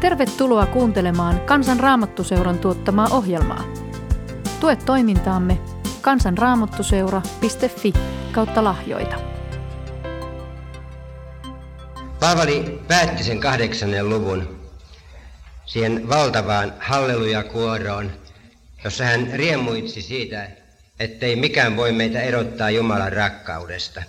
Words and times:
Tervetuloa 0.00 0.66
kuuntelemaan 0.66 1.40
Kansan 1.40 1.80
Raamattuseuran 1.80 2.58
tuottamaa 2.58 3.08
ohjelmaa. 3.10 3.64
Tue 4.60 4.76
toimintaamme 4.76 5.58
kansanraamattuseura.fi 6.00 7.92
kautta 8.32 8.64
lahjoita. 8.64 9.16
Paavali 12.20 12.82
päätti 12.88 13.24
sen 13.24 13.40
kahdeksannen 13.40 14.08
luvun 14.08 14.60
siihen 15.66 16.08
valtavaan 16.08 16.74
hallelujakuoroon, 16.78 18.12
jossa 18.84 19.04
hän 19.04 19.28
riemuitsi 19.32 20.02
siitä, 20.02 20.50
ettei 21.00 21.36
mikään 21.36 21.76
voi 21.76 21.92
meitä 21.92 22.20
erottaa 22.20 22.70
Jumalan 22.70 23.12
rakkaudesta. 23.12 24.02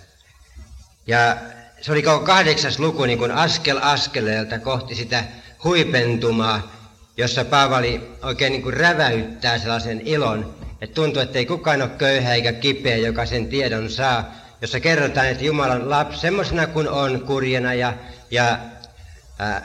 Ja 1.06 1.36
se 1.80 1.92
oli 1.92 2.02
kahdeksas 2.02 2.78
luku 2.78 3.04
niin 3.04 3.18
kuin 3.18 3.32
askel 3.32 3.78
askeleelta 3.82 4.58
kohti 4.58 4.94
sitä 4.94 5.24
huipentumaa, 5.64 6.72
jossa 7.16 7.44
Paavali 7.44 8.10
oikein 8.22 8.52
niin 8.52 8.62
kuin 8.62 8.74
räväyttää 8.74 9.58
sellaisen 9.58 10.00
ilon, 10.04 10.54
että 10.80 10.94
tuntuu, 10.94 11.22
että 11.22 11.38
ei 11.38 11.46
kukaan 11.46 11.82
ole 11.82 11.90
köyhä 11.98 12.34
eikä 12.34 12.52
kipeä, 12.52 12.96
joka 12.96 13.26
sen 13.26 13.46
tiedon 13.46 13.90
saa, 13.90 14.34
jossa 14.60 14.80
kerrotaan, 14.80 15.28
että 15.28 15.44
Jumalan 15.44 15.90
lapsi 15.90 16.20
semmoisena 16.20 16.66
kuin 16.66 16.88
on 16.88 17.20
kurjena 17.26 17.74
ja, 17.74 17.94
ja 18.30 18.58
äh, 19.40 19.62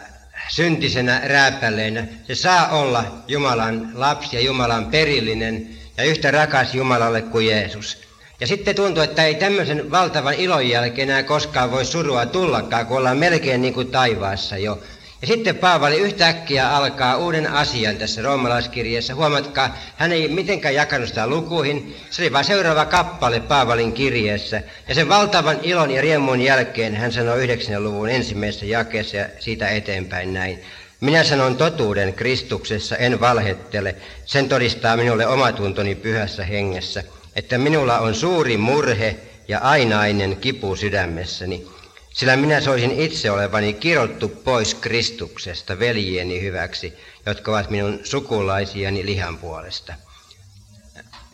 syntisenä 0.49 1.21
rääpäleenä, 1.23 2.07
se 2.27 2.35
saa 2.35 2.67
olla 2.67 3.23
Jumalan 3.27 3.91
lapsi 3.93 4.35
ja 4.35 4.41
Jumalan 4.41 4.85
perillinen 4.85 5.67
ja 5.97 6.03
yhtä 6.03 6.31
rakas 6.31 6.75
Jumalalle 6.75 7.21
kuin 7.21 7.47
Jeesus. 7.47 8.05
Ja 8.39 8.47
sitten 8.47 8.75
tuntuu, 8.75 9.03
että 9.03 9.25
ei 9.25 9.35
tämmöisen 9.35 9.91
valtavan 9.91 10.33
ilon 10.33 10.69
jälkeen 10.69 11.09
enää 11.09 11.23
koskaan 11.23 11.71
voi 11.71 11.85
surua 11.85 12.25
tullakaan, 12.25 12.85
kun 12.85 12.97
ollaan 12.97 13.17
melkein 13.17 13.61
niin 13.61 13.73
kuin 13.73 13.91
taivaassa 13.91 14.57
jo. 14.57 14.79
Ja 15.25 15.33
sitten 15.33 15.55
Paavali 15.55 15.97
yhtäkkiä 15.97 16.69
alkaa 16.69 17.17
uuden 17.17 17.51
asian 17.51 17.97
tässä 17.97 18.21
roomalaiskirjeessä. 18.21 19.15
Huomatkaa, 19.15 19.77
hän 19.95 20.11
ei 20.11 20.27
mitenkään 20.27 20.75
jakanut 20.75 21.07
sitä 21.07 21.27
lukuihin. 21.27 21.95
Se 22.09 22.21
oli 22.21 22.33
vain 22.33 22.45
seuraava 22.45 22.85
kappale 22.85 23.39
Paavalin 23.39 23.93
kirjeessä. 23.93 24.61
Ja 24.87 24.95
sen 24.95 25.09
valtavan 25.09 25.59
ilon 25.63 25.91
ja 25.91 26.01
riemun 26.01 26.41
jälkeen 26.41 26.95
hän 26.95 27.11
sanoi 27.11 27.43
9. 27.43 27.83
luvun 27.83 28.09
ensimmäisessä 28.09 28.65
jakeessa 28.65 29.17
ja 29.17 29.25
siitä 29.39 29.69
eteenpäin 29.69 30.33
näin. 30.33 30.59
Minä 31.01 31.23
sanon 31.23 31.57
totuuden 31.57 32.13
Kristuksessa, 32.13 32.97
en 32.97 33.19
valhettele. 33.19 33.95
Sen 34.25 34.49
todistaa 34.49 34.97
minulle 34.97 35.27
omatuntoni 35.27 35.95
pyhässä 35.95 36.43
hengessä, 36.43 37.03
että 37.35 37.57
minulla 37.57 37.99
on 37.99 38.15
suuri 38.15 38.57
murhe 38.57 39.15
ja 39.47 39.59
ainainen 39.59 40.37
kipu 40.37 40.75
sydämessäni 40.75 41.74
sillä 42.15 42.37
minä 42.37 42.61
soisin 42.61 42.99
itse 42.99 43.31
olevani 43.31 43.73
kirottu 43.73 44.27
pois 44.27 44.75
Kristuksesta 44.75 45.79
veljieni 45.79 46.41
hyväksi, 46.41 46.93
jotka 47.25 47.51
ovat 47.51 47.69
minun 47.69 47.99
sukulaisiani 48.03 49.05
lihan 49.05 49.37
puolesta. 49.37 49.93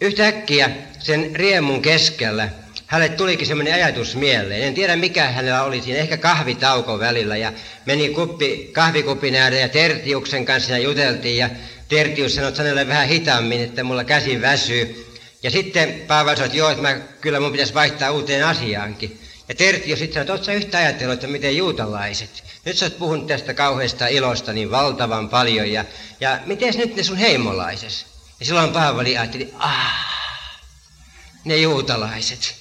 Yhtäkkiä 0.02 0.70
sen 1.00 1.36
riemun 1.36 1.82
keskellä 1.82 2.50
hänelle 2.88 3.16
tulikin 3.16 3.48
semmoinen 3.48 3.74
ajatus 3.74 4.16
mieleen. 4.16 4.64
En 4.64 4.74
tiedä 4.74 4.96
mikä 4.96 5.32
hänellä 5.32 5.64
oli 5.64 5.82
siinä, 5.82 6.00
ehkä 6.00 6.18
kahvitauko 6.18 7.00
välillä. 7.00 7.38
Ja 7.38 7.54
meni 7.86 8.10
kuppi, 8.10 8.70
kahvikupin 8.74 9.36
ääreen 9.36 9.62
ja 9.62 9.70
Tertiuksen 9.70 10.46
kanssa 10.46 10.72
ja 10.72 10.78
juteltiin. 10.78 11.38
Ja 11.38 11.50
Tertius 11.88 12.36
sanoi 12.36 12.58
hänelle 12.58 12.88
vähän 12.88 13.08
hitaammin, 13.08 13.62
että 13.62 13.84
mulla 13.84 14.04
käsi 14.04 14.42
väsyy. 14.42 15.06
Ja 15.44 15.52
sitten 15.52 16.02
Paavali 16.08 16.38
sanoi, 16.38 16.46
että 16.46 16.58
joo, 16.58 16.70
että 16.70 16.82
mä, 16.82 17.00
kyllä 17.22 17.40
mun 17.40 17.52
pitäisi 17.52 17.74
vaihtaa 17.74 18.12
uuteen 18.12 18.46
asiaankin. 18.46 19.21
Ja 19.52 19.56
Tertio 19.56 19.98
sitten 19.98 20.28
sanoi, 20.28 20.40
että 20.40 20.54
yhtä 20.54 20.78
ajatellut, 20.78 21.14
että 21.14 21.28
miten 21.28 21.58
juutalaiset, 21.58 22.44
nyt 22.66 22.78
sä 22.78 22.86
oot 22.86 22.98
puhunut 22.98 23.28
tästä 23.28 23.54
kauheasta 23.54 24.08
ilosta 24.08 24.54
niin 24.54 24.72
valtavan 24.72 25.30
paljon, 25.30 25.72
ja, 25.72 25.86
ja 26.20 26.40
miten 26.46 26.74
nyt 26.78 26.96
ne 26.96 27.04
sun 27.04 27.18
heimolaises? 27.18 28.06
Ja 28.40 28.46
silloin 28.46 28.72
Paavali 28.72 29.18
ajatteli, 29.18 29.54
ah, 29.60 29.96
ne 31.46 31.58
juutalaiset. 31.58 32.56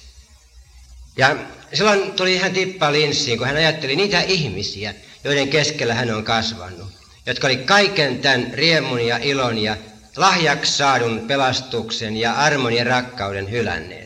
Ja 1.17 1.35
silloin 1.73 2.11
tuli 2.11 2.33
ihan 2.33 2.51
tippa 2.51 2.91
linssiin, 2.91 3.37
kun 3.37 3.47
hän 3.47 3.55
ajatteli 3.55 3.95
niitä 3.95 4.21
ihmisiä, 4.21 4.93
joiden 5.23 5.47
keskellä 5.47 5.93
hän 5.93 6.11
on 6.11 6.23
kasvanut, 6.23 6.91
jotka 7.25 7.47
oli 7.47 7.57
kaiken 7.57 8.19
tämän 8.19 8.53
riemun 8.53 9.01
ja 9.01 9.17
ilon 9.17 9.57
ja 9.57 9.77
lahjaksi 10.15 10.77
saadun 10.77 11.19
pelastuksen 11.27 12.17
ja 12.17 12.33
armon 12.33 12.73
ja 12.73 12.83
rakkauden 12.83 13.51
hylänneet 13.51 14.00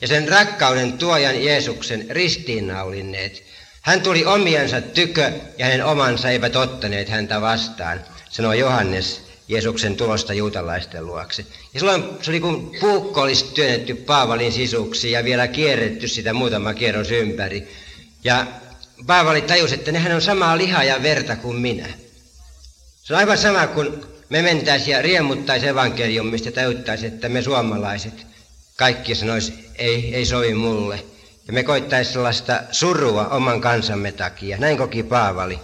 ja 0.00 0.08
sen 0.08 0.28
rakkauden 0.28 0.92
tuojan 0.92 1.44
Jeesuksen 1.44 2.06
ristiinnaulinneet. 2.10 3.42
Hän 3.82 4.00
tuli 4.00 4.24
omiensa 4.24 4.80
tykö 4.80 5.32
ja 5.58 5.64
hänen 5.64 5.84
omansa 5.84 6.30
eivät 6.30 6.56
ottaneet 6.56 7.08
häntä 7.08 7.40
vastaan, 7.40 8.04
sanoi 8.30 8.58
Johannes 8.58 9.22
Jeesuksen 9.48 9.96
tulosta 9.96 10.34
juutalaisten 10.34 11.06
luokse. 11.06 11.44
Ja 11.74 11.80
silloin 11.80 12.04
se 12.22 12.30
oli 12.30 12.40
kuin 12.40 12.70
puukko 12.80 13.22
olisi 13.22 13.44
työnnetty 13.54 13.94
Paavalin 13.94 14.52
sisuksi 14.52 15.10
ja 15.10 15.24
vielä 15.24 15.48
kierretty 15.48 16.08
sitä 16.08 16.32
muutama 16.32 16.74
kierros 16.74 17.10
ympäri. 17.10 17.68
Ja 18.24 18.46
Paavali 19.06 19.40
tajusi, 19.40 19.74
että 19.74 19.92
nehän 19.92 20.14
on 20.14 20.22
samaa 20.22 20.58
lihaa 20.58 20.84
ja 20.84 21.02
verta 21.02 21.36
kuin 21.36 21.56
minä. 21.56 21.86
Se 23.02 23.14
on 23.14 23.18
aivan 23.18 23.38
sama 23.38 23.66
kuin 23.66 24.04
me 24.28 24.42
mentäisiin 24.42 24.94
ja 24.94 25.02
riemuttaisiin 25.02 25.70
evankeliumista 25.70 26.48
ja 26.48 26.52
tajuttaisiin, 26.52 27.12
että 27.12 27.28
me 27.28 27.42
suomalaiset 27.42 28.27
kaikki 28.78 29.14
sanoisi, 29.14 29.70
ei, 29.74 30.14
ei 30.14 30.26
sovi 30.26 30.54
mulle. 30.54 31.04
Ja 31.46 31.52
me 31.52 31.62
koittaisi 31.62 32.12
sellaista 32.12 32.62
surua 32.70 33.28
oman 33.28 33.60
kansamme 33.60 34.12
takia. 34.12 34.58
Näin 34.58 34.76
koki 34.76 35.02
Paavali. 35.02 35.58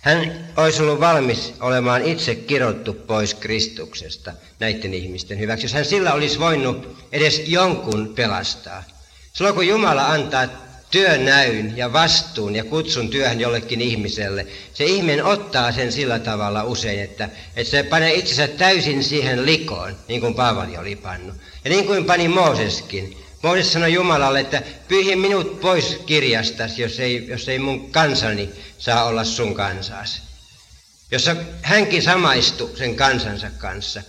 Hän 0.00 0.48
olisi 0.56 0.82
ollut 0.82 1.00
valmis 1.00 1.54
olemaan 1.60 2.02
itse 2.02 2.34
kirottu 2.34 2.94
pois 2.94 3.34
Kristuksesta 3.34 4.32
näiden 4.58 4.94
ihmisten 4.94 5.38
hyväksi, 5.38 5.64
jos 5.64 5.72
hän 5.72 5.84
sillä 5.84 6.12
olisi 6.12 6.38
voinut 6.38 7.06
edes 7.12 7.42
jonkun 7.46 8.12
pelastaa. 8.14 8.82
Silloin 9.32 9.54
kun 9.54 9.66
Jumala 9.66 10.06
antaa 10.06 10.48
työnäyn 10.90 11.76
ja 11.76 11.92
vastuun 11.92 12.56
ja 12.56 12.64
kutsun 12.64 13.10
työhön 13.10 13.40
jollekin 13.40 13.80
ihmiselle, 13.80 14.46
se 14.74 14.84
ihminen 14.84 15.24
ottaa 15.24 15.72
sen 15.72 15.92
sillä 15.92 16.18
tavalla 16.18 16.64
usein, 16.64 17.00
että, 17.00 17.28
että 17.56 17.70
se 17.70 17.82
panee 17.82 18.14
itsensä 18.14 18.48
täysin 18.48 19.04
siihen 19.04 19.46
likoon, 19.46 19.96
niin 20.08 20.20
kuin 20.20 20.34
Paavali 20.34 20.76
oli 20.76 20.96
pannut. 20.96 21.36
Ja 21.64 21.70
niin 21.70 21.86
kuin 21.86 22.04
pani 22.04 22.28
Mooseskin. 22.28 23.16
Mooses 23.42 23.72
sanoi 23.72 23.92
Jumalalle, 23.92 24.40
että 24.40 24.62
pyyhi 24.88 25.16
minut 25.16 25.60
pois 25.60 26.00
kirjastasi, 26.06 26.82
jos 26.82 27.00
ei, 27.00 27.26
jos 27.28 27.48
ei 27.48 27.58
mun 27.58 27.90
kansani 27.90 28.50
saa 28.78 29.04
olla 29.04 29.24
sun 29.24 29.54
kansaasi. 29.54 30.22
Jossa 31.10 31.36
hänkin 31.62 32.02
samaistui 32.02 32.76
sen 32.76 32.96
kansansa 32.96 33.50
kanssa. 33.58 34.02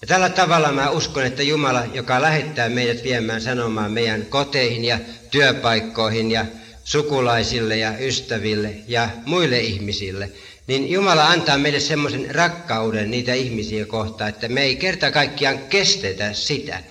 Ja 0.00 0.06
tällä 0.06 0.28
tavalla 0.28 0.72
mä 0.72 0.90
uskon, 0.90 1.24
että 1.24 1.42
Jumala, 1.42 1.84
joka 1.94 2.22
lähettää 2.22 2.68
meidät 2.68 3.04
viemään 3.04 3.40
sanomaan 3.40 3.92
meidän 3.92 4.26
koteihin 4.26 4.84
ja 4.84 4.98
työpaikkoihin 5.30 6.30
ja 6.30 6.46
sukulaisille 6.84 7.76
ja 7.76 7.98
ystäville 7.98 8.74
ja 8.88 9.08
muille 9.24 9.60
ihmisille, 9.60 10.30
niin 10.66 10.90
Jumala 10.90 11.26
antaa 11.26 11.58
meille 11.58 11.80
semmoisen 11.80 12.34
rakkauden 12.34 13.10
niitä 13.10 13.34
ihmisiä 13.34 13.86
kohtaan, 13.86 14.30
että 14.30 14.48
me 14.48 14.62
ei 14.62 14.76
kerta 14.76 15.10
kaikkiaan 15.10 15.58
kestetä 15.58 16.32
sitä, 16.32 16.82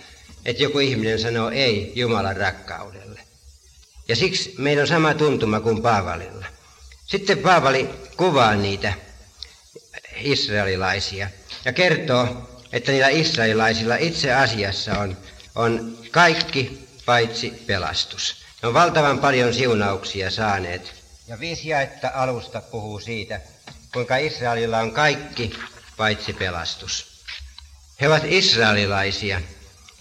että 0.46 0.64
joku 0.64 0.80
ihminen 0.80 1.20
sanoo 1.20 1.50
ei 1.50 1.92
Jumalan 1.96 2.38
rakkaudelle. 2.38 3.22
Ja 4.08 4.16
siksi 4.16 4.56
meillä 4.58 4.82
on 4.82 4.88
sama 4.88 5.14
tuntuma 5.14 5.60
kuin 5.60 5.82
Paavalilla. 5.82 6.46
Sitten 7.06 7.38
Paavali 7.38 7.90
kuvaa 8.18 8.56
niitä 8.56 8.94
israelilaisia 10.22 11.30
ja 11.66 11.74
kertoo, 11.74 12.57
että 12.72 12.92
niillä 12.92 13.10
israelilaisilla 13.10 13.96
itse 13.96 14.34
asiassa 14.34 15.00
on, 15.00 15.18
on 15.56 15.98
kaikki 16.12 16.88
paitsi 17.06 17.64
pelastus. 17.68 18.36
Ne 18.62 18.68
on 18.68 18.74
valtavan 18.74 19.20
paljon 19.20 19.54
siunauksia 19.54 20.32
saaneet. 20.32 20.94
Ja 21.28 21.40
viisi 21.40 21.70
jaetta 21.70 22.12
alusta 22.14 22.62
puhuu 22.62 23.00
siitä, 23.00 23.42
kuinka 23.94 24.18
Israelilla 24.18 24.80
on 24.80 24.92
kaikki 24.92 25.54
paitsi 25.98 26.34
pelastus. 26.34 27.24
He 28.02 28.08
ovat 28.08 28.24
israelilaisia. 28.26 29.42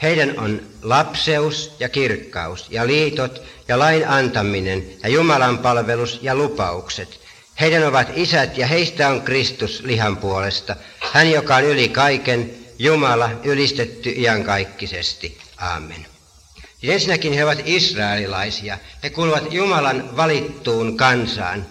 Heidän 0.03 0.39
on 0.39 0.63
lapseus 0.83 1.77
ja 1.81 1.89
kirkkaus 1.89 2.67
ja 2.71 2.87
liitot 2.87 3.43
ja 3.69 3.79
lain 3.79 4.09
antaminen 4.09 4.87
ja 5.03 5.09
Jumalan 5.09 5.59
palvelus 5.59 6.19
ja 6.23 6.35
lupaukset. 6.35 7.26
Heidän 7.61 7.85
ovat 7.85 8.09
isät 8.15 8.59
ja 8.59 8.67
heistä 8.67 9.09
on 9.09 9.23
Kristus 9.23 9.81
lihan 9.81 10.17
puolesta. 10.17 10.77
Hän, 11.13 11.31
joka 11.31 11.57
on 11.57 11.65
yli 11.65 11.89
kaiken, 11.89 12.51
Jumala 12.79 13.31
ylistetty 13.45 14.11
iankaikkisesti. 14.11 15.39
Amen. 15.57 16.07
Ja 16.83 16.93
ensinnäkin 16.93 17.33
he 17.33 17.45
ovat 17.45 17.59
israelilaisia. 17.65 18.79
He 19.03 19.11
kuuluvat 19.11 19.53
Jumalan 19.53 20.17
valittuun 20.17 20.97
kansaan. 20.97 21.67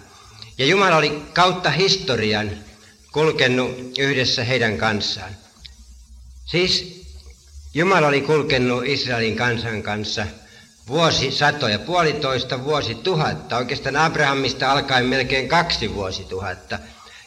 Ja 0.57 0.65
Jumala 0.65 0.97
oli 0.97 1.21
kautta 1.33 1.69
historian 1.69 2.51
kulkenut 3.11 3.99
yhdessä 3.99 4.43
heidän 4.43 4.77
kanssaan. 4.77 5.31
Siis 6.45 7.01
Jumala 7.73 8.07
oli 8.07 8.21
kulkenut 8.21 8.85
Israelin 8.85 9.35
kansan 9.35 9.83
kanssa 9.83 10.27
vuosisatoja, 10.87 11.79
puolitoista 11.79 12.63
vuosituhatta, 12.63 13.57
oikeastaan 13.57 13.95
Abrahamista 13.95 14.71
alkaen 14.71 15.05
melkein 15.05 15.47
kaksi 15.47 15.93
vuosituhatta. 15.93 16.79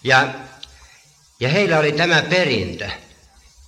Ja, 0.05 0.28
ja 1.40 1.49
heillä 1.49 1.78
oli 1.78 1.93
tämä 1.93 2.22
perintö. 2.22 2.90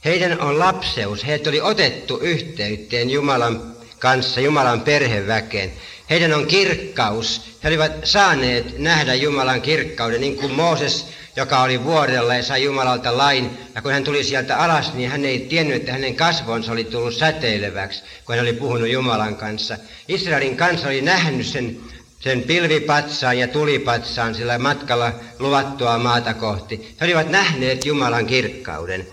Heidän 0.04 0.40
on 0.40 0.58
lapseus, 0.58 1.26
heidät 1.26 1.46
oli 1.46 1.60
otettu 1.60 2.19
yhteyteen 2.19 3.10
Jumalan 3.10 3.76
kanssa, 3.98 4.40
Jumalan 4.40 4.81
perheväkeen. 4.81 5.72
Heidän 6.10 6.32
on 6.32 6.46
kirkkaus. 6.46 7.42
He 7.64 7.68
olivat 7.68 7.92
saaneet 8.04 8.78
nähdä 8.78 9.14
Jumalan 9.14 9.62
kirkkauden, 9.62 10.20
niin 10.20 10.36
kuin 10.36 10.52
Mooses, 10.52 11.06
joka 11.36 11.62
oli 11.62 11.84
vuorella 11.84 12.34
ja 12.34 12.42
sai 12.42 12.62
Jumalalta 12.62 13.16
lain. 13.16 13.58
Ja 13.74 13.82
kun 13.82 13.92
hän 13.92 14.04
tuli 14.04 14.24
sieltä 14.24 14.56
alas, 14.56 14.94
niin 14.94 15.10
hän 15.10 15.24
ei 15.24 15.40
tiennyt, 15.40 15.76
että 15.76 15.92
hänen 15.92 16.16
kasvonsa 16.16 16.72
oli 16.72 16.84
tullut 16.84 17.14
säteileväksi, 17.14 18.02
kun 18.24 18.34
hän 18.34 18.42
oli 18.42 18.52
puhunut 18.52 18.88
Jumalan 18.88 19.36
kanssa. 19.36 19.78
Israelin 20.08 20.56
kansa 20.56 20.88
oli 20.88 21.00
nähnyt 21.00 21.46
sen, 21.46 21.80
sen 22.20 22.42
pilvipatsaan 22.42 23.38
ja 23.38 23.48
tulipatsaan 23.48 24.34
sillä 24.34 24.58
matkalla 24.58 25.12
luvattua 25.38 25.98
maata 25.98 26.34
kohti. 26.34 26.94
He 27.00 27.06
olivat 27.06 27.30
nähneet 27.30 27.86
Jumalan 27.86 28.26
kirkkauden. 28.26 29.06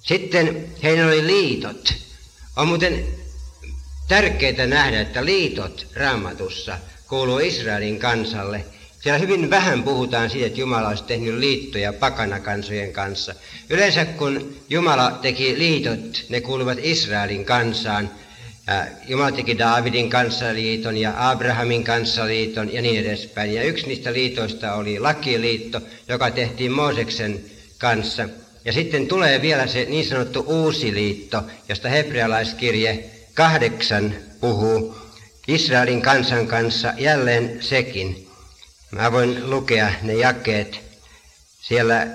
Sitten 0.00 0.66
heillä 0.82 1.06
oli 1.06 1.26
liitot. 1.26 1.94
On 2.56 2.68
muuten 2.68 3.17
tärkeää 4.08 4.66
nähdä, 4.66 5.00
että 5.00 5.24
liitot 5.24 5.86
raamatussa 5.94 6.78
kuuluu 7.08 7.38
Israelin 7.38 7.98
kansalle. 7.98 8.64
Siellä 9.00 9.18
hyvin 9.18 9.50
vähän 9.50 9.82
puhutaan 9.82 10.30
siitä, 10.30 10.46
että 10.46 10.60
Jumala 10.60 10.88
olisi 10.88 11.04
tehnyt 11.04 11.34
liittoja 11.34 11.92
pakanakansojen 11.92 12.92
kanssa. 12.92 13.34
Yleensä 13.70 14.04
kun 14.04 14.56
Jumala 14.68 15.10
teki 15.10 15.58
liitot, 15.58 16.24
ne 16.28 16.40
kuuluvat 16.40 16.78
Israelin 16.82 17.44
kansaan. 17.44 18.10
Jumala 19.08 19.32
teki 19.32 19.58
Daavidin 19.58 20.10
kanssa 20.10 20.54
liiton 20.54 20.96
ja 20.96 21.30
Abrahamin 21.30 21.84
kanssa 21.84 22.26
liiton 22.26 22.72
ja 22.72 22.82
niin 22.82 23.06
edespäin. 23.06 23.54
Ja 23.54 23.62
yksi 23.62 23.86
niistä 23.86 24.12
liitoista 24.12 24.74
oli 24.74 25.00
lakiliitto, 25.00 25.80
joka 26.08 26.30
tehtiin 26.30 26.72
Mooseksen 26.72 27.40
kanssa. 27.78 28.28
Ja 28.64 28.72
sitten 28.72 29.06
tulee 29.06 29.42
vielä 29.42 29.66
se 29.66 29.84
niin 29.84 30.06
sanottu 30.06 30.44
uusi 30.46 30.94
liitto, 30.94 31.42
josta 31.68 31.88
hebrealaiskirje 31.88 33.10
kahdeksan 33.38 34.14
puhuu 34.40 34.96
Israelin 35.48 36.02
kansan 36.02 36.46
kanssa 36.46 36.92
jälleen 36.96 37.62
sekin. 37.62 38.28
Mä 38.90 39.12
voin 39.12 39.50
lukea 39.50 39.92
ne 40.02 40.14
jakeet 40.14 40.80
siellä 41.60 42.06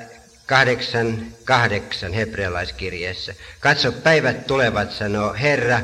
kahdeksan, 0.45 1.27
kahdeksan 1.45 2.13
hebrealaiskirjeessä. 2.13 3.33
Katso, 3.59 3.91
päivät 3.91 4.47
tulevat, 4.47 4.91
sanoo 4.91 5.33
Herra, 5.33 5.79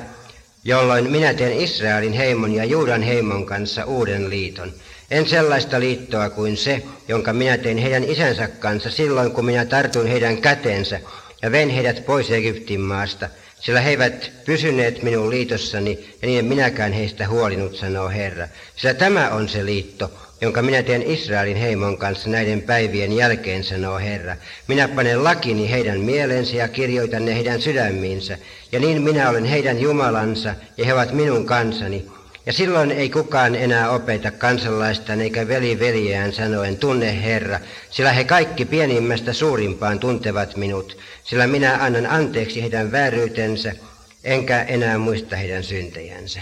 jolloin 0.64 1.12
minä 1.12 1.34
teen 1.34 1.58
Israelin 1.58 2.14
heimon 2.14 2.54
ja 2.54 2.66
Juudan 2.66 3.02
heimon 3.02 3.46
kanssa 3.46 3.86
uuden 3.86 4.30
liiton. 4.30 4.74
En 5.12 5.30
sellaista 5.30 5.80
liittoa 5.80 6.30
kuin 6.30 6.58
se, 6.58 6.84
jonka 7.08 7.34
minä 7.34 7.58
tein 7.58 7.78
heidän 7.78 8.04
isänsä 8.04 8.48
kanssa 8.48 8.92
silloin, 8.92 9.32
kun 9.32 9.46
minä 9.46 9.66
tartun 9.66 10.08
heidän 10.08 10.42
käteensä 10.42 11.00
ja 11.42 11.52
ven 11.52 11.70
heidät 11.70 12.06
pois 12.06 12.32
Egyptin 12.32 12.82
maasta– 12.82 13.30
sillä 13.60 13.82
he 13.82 13.90
eivät 13.90 14.32
pysyneet 14.46 15.04
minun 15.04 15.30
liitossani, 15.30 16.16
ja 16.22 16.28
niin 16.28 16.46
minäkään 16.46 16.94
heistä 16.94 17.28
huolinut, 17.28 17.76
sanoo 17.76 18.10
Herra. 18.10 18.48
Sillä 18.76 18.94
tämä 18.94 19.30
on 19.30 19.50
se 19.50 19.66
liitto, 19.66 20.12
jonka 20.42 20.62
minä 20.62 20.84
teen 20.84 21.04
Israelin 21.04 21.58
heimon 21.58 21.98
kanssa 21.98 22.30
näiden 22.30 22.62
päivien 22.62 23.14
jälkeen, 23.14 23.64
sanoo 23.64 23.98
Herra. 23.98 24.36
Minä 24.68 24.88
panen 24.88 25.24
lakini 25.24 25.72
heidän 25.72 26.00
mieleensä 26.00 26.56
ja 26.56 26.68
kirjoitan 26.68 27.26
ne 27.26 27.36
heidän 27.36 27.62
sydämiinsä, 27.62 28.38
ja 28.72 28.80
niin 28.80 29.02
minä 29.02 29.30
olen 29.30 29.46
heidän 29.46 29.80
Jumalansa, 29.82 30.56
ja 30.78 30.86
he 30.86 30.94
ovat 30.94 31.12
minun 31.12 31.46
kansani. 31.46 32.06
Ja 32.46 32.54
silloin 32.54 32.92
ei 32.92 33.10
kukaan 33.10 33.56
enää 33.56 33.92
opeta 33.92 34.32
kansalaistaan 34.32 35.22
eikä 35.22 35.48
veli 35.48 35.80
veljeään 35.80 36.34
sanoen, 36.34 36.78
tunne 36.78 37.24
Herra, 37.24 37.60
sillä 37.90 38.14
he 38.14 38.24
kaikki 38.24 38.66
pienimmästä 38.66 39.34
suurimpaan 39.34 40.00
tuntevat 40.00 40.56
minut, 40.56 40.98
sillä 41.24 41.48
minä 41.48 41.84
annan 41.84 42.08
anteeksi 42.08 42.62
heidän 42.62 42.92
vääryytensä, 42.92 43.76
enkä 44.24 44.62
enää 44.62 44.98
muista 44.98 45.36
heidän 45.36 45.64
syntejänsä. 45.64 46.42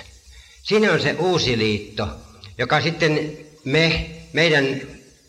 Siinä 0.64 0.92
on 0.92 1.00
se 1.00 1.16
uusi 1.20 1.58
liitto, 1.58 2.08
joka 2.58 2.82
sitten 2.82 3.38
me, 3.64 4.06
meidän 4.34 4.82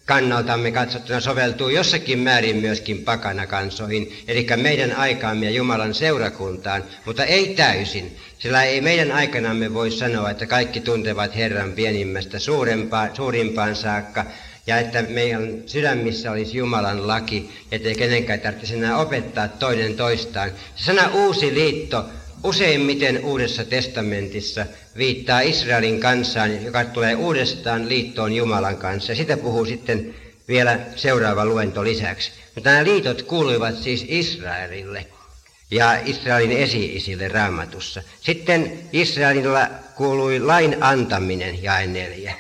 kannaltamme 0.09 0.71
katsottuna 0.71 1.21
soveltuu 1.21 1.69
jossakin 1.69 2.19
määrin 2.19 2.57
myöskin 2.57 2.99
pakanakansoihin, 2.99 4.13
eli 4.29 4.47
meidän 4.57 4.93
aikaamme 4.97 5.47
ja 5.47 5.53
Jumalan 5.53 5.95
seurakuntaan, 5.95 6.85
mutta 7.05 7.25
ei 7.25 7.55
täysin, 7.55 8.17
sillä 8.39 8.63
ei 8.63 8.81
meidän 8.81 9.13
aikanamme 9.13 9.75
voi 9.75 9.91
sanoa, 9.91 10.31
että 10.31 10.47
kaikki 10.47 10.81
tuntevat 10.81 11.37
Herran 11.37 11.73
pienimmästä 11.73 12.39
suurempaan, 12.39 13.11
suurimpaan 13.17 13.77
saakka, 13.77 14.25
ja 14.67 14.79
että 14.79 15.03
meidän 15.03 15.63
sydämissä 15.67 16.31
olisi 16.31 16.57
Jumalan 16.57 17.09
laki, 17.09 17.51
ettei 17.73 17.95
kenenkään 17.95 18.41
tarvitsisi 18.41 18.75
enää 18.75 18.97
opettaa 18.97 19.49
toinen 19.49 19.95
toistaan. 19.95 20.53
Sana 20.77 21.11
uusi 21.15 21.55
liitto 21.55 22.05
useimmiten 22.45 23.25
Uudessa 23.25 23.65
testamentissa 23.65 24.67
viittaa 24.97 25.41
Israelin 25.41 26.01
kansaan, 26.01 26.65
joka 26.65 26.85
tulee 26.85 27.15
uudestaan 27.15 27.89
liittoon 27.89 28.33
Jumalan 28.33 28.77
kanssa. 28.77 29.13
Ja 29.13 29.17
sitä 29.17 29.37
puhuu 29.37 29.65
sitten 29.65 30.15
vielä 30.49 30.81
seuraava 30.97 31.45
luento 31.45 31.85
lisäksi. 31.85 32.33
Mutta 32.55 32.71
nämä 32.71 32.85
liitot 32.85 33.23
kuuluivat 33.23 33.83
siis 33.83 34.05
Israelille 34.09 35.07
ja 35.71 35.99
Israelin 36.05 36.57
esi-isille 36.57 37.29
raamatussa. 37.29 38.03
Sitten 38.21 38.73
Israelilla 38.93 39.69
kuului 39.95 40.41
lain 40.41 40.77
antaminen, 40.81 41.63
jae 41.63 41.87
neljä. 41.87 42.35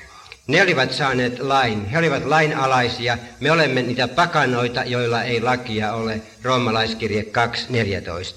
Ne 0.46 0.62
olivat 0.62 0.92
saaneet 0.92 1.38
lain, 1.38 1.86
he 1.86 1.98
olivat 1.98 2.24
lainalaisia, 2.24 3.18
me 3.40 3.52
olemme 3.52 3.82
niitä 3.82 4.08
pakanoita, 4.08 4.84
joilla 4.84 5.22
ei 5.22 5.40
lakia 5.40 5.92
ole, 5.92 6.20
roomalaiskirje 6.42 7.22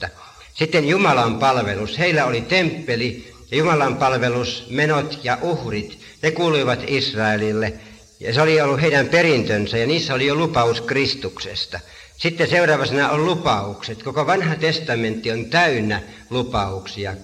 2.14. 0.03 0.09
Sitten 0.53 0.87
Jumalan 0.87 1.39
palvelus, 1.39 1.99
heillä 1.99 2.25
oli 2.25 2.41
temppeli 2.41 3.33
ja 3.51 3.57
Jumalan 3.57 3.97
palvelus, 3.97 4.67
menot 4.69 5.19
ja 5.23 5.37
uhrit, 5.41 5.99
ne 6.21 6.31
kuuluivat 6.31 6.79
Israelille. 6.87 7.73
Ja 8.19 8.33
se 8.33 8.41
oli 8.41 8.61
ollut 8.61 8.81
heidän 8.81 9.09
perintönsä 9.09 9.77
ja 9.77 9.87
niissä 9.87 10.13
oli 10.13 10.25
jo 10.25 10.35
lupaus 10.35 10.81
Kristuksesta. 10.81 11.79
Sitten 12.17 12.49
seuraavana 12.49 13.09
on 13.09 13.25
lupaukset. 13.25 14.03
Koko 14.03 14.27
vanha 14.27 14.55
testamentti 14.55 15.31
on 15.31 15.45
täynnä 15.45 16.01
lupauksia 16.29 17.15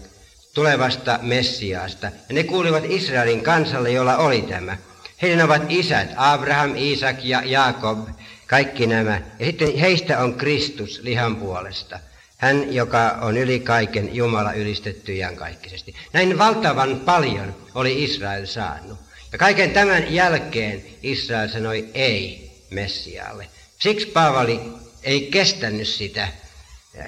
tulevasta 0.53 1.19
Messiaasta. 1.21 2.07
Ja 2.30 2.35
ne 2.35 2.44
kuuluivat 2.44 2.83
Israelin 2.85 3.44
kansalle, 3.44 3.91
jolla 3.91 4.18
oli 4.18 4.41
tämä. 4.41 4.77
Heidän 5.21 5.45
ovat 5.45 5.61
isät, 5.69 6.09
Abraham, 6.16 6.71
Isak 6.75 7.16
ja 7.23 7.42
Jaakob, 7.45 8.07
kaikki 8.47 8.87
nämä. 8.87 9.21
Ja 9.40 9.45
sitten 9.45 9.78
heistä 9.78 10.19
on 10.19 10.33
Kristus 10.33 10.99
lihan 11.04 11.35
puolesta. 11.35 11.99
Hän, 12.37 12.73
joka 12.73 13.17
on 13.21 13.37
yli 13.37 13.59
kaiken 13.59 14.15
Jumala 14.15 14.53
ylistetty 14.53 15.15
iankaikkisesti. 15.15 15.95
Näin 16.13 16.37
valtavan 16.37 16.99
paljon 16.99 17.56
oli 17.75 18.03
Israel 18.03 18.45
saanut. 18.45 18.99
Ja 19.31 19.37
kaiken 19.37 19.71
tämän 19.71 20.13
jälkeen 20.13 20.83
Israel 21.03 21.49
sanoi 21.49 21.89
ei 21.94 22.51
Messiaalle. 22.69 23.47
Siksi 23.79 24.06
Paavali 24.06 24.59
ei 25.03 25.21
kestänyt 25.31 25.87
sitä 25.87 26.27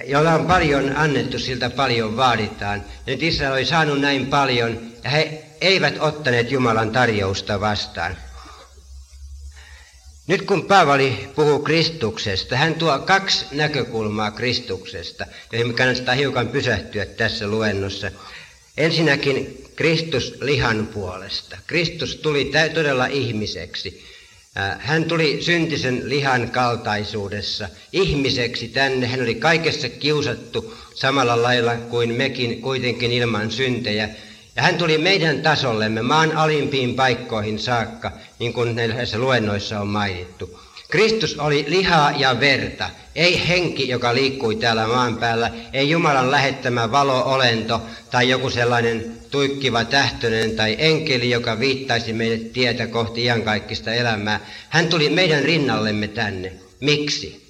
jolla 0.05 0.33
on 0.33 0.45
paljon 0.45 0.97
annettu, 0.97 1.39
siltä 1.39 1.69
paljon 1.69 2.17
vaaditaan. 2.17 2.83
Nyt 3.05 3.23
Israel 3.23 3.53
oli 3.53 3.65
saanut 3.65 4.01
näin 4.01 4.25
paljon, 4.25 4.79
ja 5.03 5.09
he 5.09 5.45
eivät 5.61 5.95
ottaneet 5.99 6.51
Jumalan 6.51 6.91
tarjousta 6.91 7.59
vastaan. 7.59 8.17
Nyt 10.29 10.41
kun 10.41 10.65
Paavali 10.65 11.29
puhuu 11.35 11.59
Kristuksesta, 11.59 12.55
hän 12.55 12.75
tuo 12.75 12.99
kaksi 12.99 13.45
näkökulmaa 13.51 14.31
Kristuksesta, 14.31 15.25
joihin 15.51 15.75
kannattaa 15.75 16.15
hiukan 16.15 16.47
pysähtyä 16.47 17.05
tässä 17.05 17.47
luennossa. 17.47 18.11
Ensinnäkin 18.77 19.65
Kristus 19.75 20.33
lihan 20.41 20.87
puolesta. 20.87 21.57
Kristus 21.67 22.15
tuli 22.15 22.51
todella 22.73 23.05
ihmiseksi. 23.05 24.03
Hän 24.79 25.05
tuli 25.05 25.41
syntisen 25.41 26.09
lihan 26.09 26.51
kaltaisuudessa 26.51 27.69
ihmiseksi 27.93 28.67
tänne. 28.67 29.07
Hän 29.07 29.21
oli 29.21 29.35
kaikessa 29.35 29.89
kiusattu 29.89 30.77
samalla 30.95 31.41
lailla 31.41 31.75
kuin 31.75 32.13
mekin 32.13 32.61
kuitenkin 32.61 33.11
ilman 33.11 33.51
syntejä. 33.51 34.09
Ja 34.55 34.61
hän 34.61 34.77
tuli 34.77 34.97
meidän 34.97 35.41
tasollemme 35.41 36.01
maan 36.01 36.37
alimpiin 36.37 36.95
paikkoihin 36.95 37.59
saakka, 37.59 38.11
niin 38.39 38.53
kuin 38.53 38.75
näissä 38.75 39.17
luennoissa 39.17 39.79
on 39.79 39.87
mainittu. 39.87 40.59
Kristus 40.89 41.39
oli 41.39 41.65
lihaa 41.67 42.11
ja 42.11 42.39
verta, 42.39 42.89
ei 43.15 43.47
henki, 43.47 43.89
joka 43.89 44.15
liikkui 44.15 44.55
täällä 44.55 44.87
maan 44.87 45.17
päällä, 45.17 45.51
ei 45.73 45.89
Jumalan 45.89 46.31
lähettämä 46.31 46.91
valo-olento 46.91 47.81
tai 48.11 48.29
joku 48.29 48.49
sellainen 48.49 49.17
tuikkiva 49.31 49.85
tähtönen 49.85 50.55
tai 50.55 50.75
enkeli, 50.79 51.29
joka 51.29 51.59
viittaisi 51.59 52.13
meille 52.13 52.37
tietä 52.37 52.87
kohti 52.87 53.23
iankaikkista 53.23 53.93
elämää. 53.93 54.39
Hän 54.69 54.87
tuli 54.87 55.09
meidän 55.09 55.43
rinnallemme 55.43 56.07
tänne. 56.07 56.53
Miksi? 56.79 57.49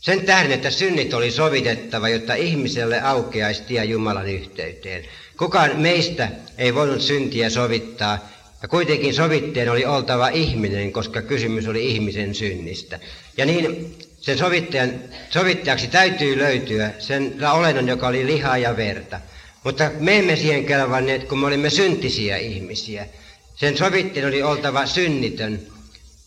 Sen 0.00 0.20
tähden, 0.20 0.52
että 0.52 0.70
synnit 0.70 1.14
oli 1.14 1.30
sovitettava, 1.30 2.08
jotta 2.08 2.34
ihmiselle 2.34 3.00
aukeaisi 3.00 3.62
tie 3.62 3.84
Jumalan 3.84 4.28
yhteyteen. 4.28 5.04
Kukaan 5.40 5.80
meistä 5.80 6.28
ei 6.58 6.74
voinut 6.74 7.00
syntiä 7.00 7.50
sovittaa, 7.50 8.28
Ja 8.62 8.68
kuitenkin 8.68 9.14
sovitteen 9.14 9.68
oli 9.68 9.84
oltava 9.84 10.28
ihminen, 10.28 10.92
koska 10.92 11.22
kysymys 11.22 11.68
oli 11.68 11.90
ihmisen 11.90 12.34
synnistä. 12.34 12.98
Ja 13.36 13.46
niin 13.46 13.94
sen 14.20 14.38
sovittajan, 14.38 14.92
sovittajaksi 15.30 15.86
täytyy 15.86 16.38
löytyä 16.38 16.90
sen 16.98 17.36
olennon, 17.52 17.88
joka 17.88 18.08
oli 18.08 18.26
lihaa 18.26 18.58
ja 18.58 18.76
verta. 18.76 19.20
Mutta 19.64 19.90
me 19.98 20.18
emme 20.18 20.36
siihen 20.36 20.64
kelvanneet, 20.64 21.24
kun 21.24 21.38
me 21.38 21.46
olimme 21.46 21.70
syntisiä 21.70 22.36
ihmisiä. 22.36 23.06
Sen 23.56 23.76
sovittajan 23.76 24.28
oli 24.28 24.42
oltava 24.42 24.86
synnitön. 24.86 25.60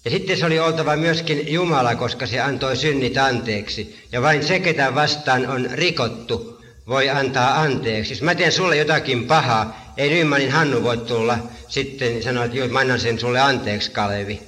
Ja 0.06 0.12
sitten 0.12 0.38
se 0.38 0.46
oli 0.46 0.60
oltava 0.60 0.96
myöskin 0.96 1.54
Jumala, 1.54 1.96
koska 1.96 2.28
se 2.28 2.40
antoi 2.40 2.76
synnit 2.76 3.18
anteeksi. 3.18 3.96
Ja 4.12 4.22
vain 4.22 4.44
se, 4.44 4.60
ketä 4.60 4.96
vastaan 4.96 5.48
on 5.48 5.70
rikottu, 5.72 6.53
voi 6.88 7.10
antaa 7.10 7.62
anteeksi. 7.62 8.14
Jos 8.14 8.22
mä 8.22 8.36
teen 8.36 8.52
sulle 8.52 8.78
jotakin 8.78 9.26
pahaa, 9.26 9.94
ei 9.98 10.10
Nymanin 10.10 10.52
Hannu 10.52 10.84
voi 10.84 10.98
tulla 10.98 11.38
sitten 11.68 12.24
sanoa, 12.24 12.46
että 12.46 12.68
mä 12.68 12.80
annan 12.80 13.00
sen 13.00 13.20
sulle 13.20 13.40
anteeksi, 13.40 13.92
Kalevi. 13.92 14.42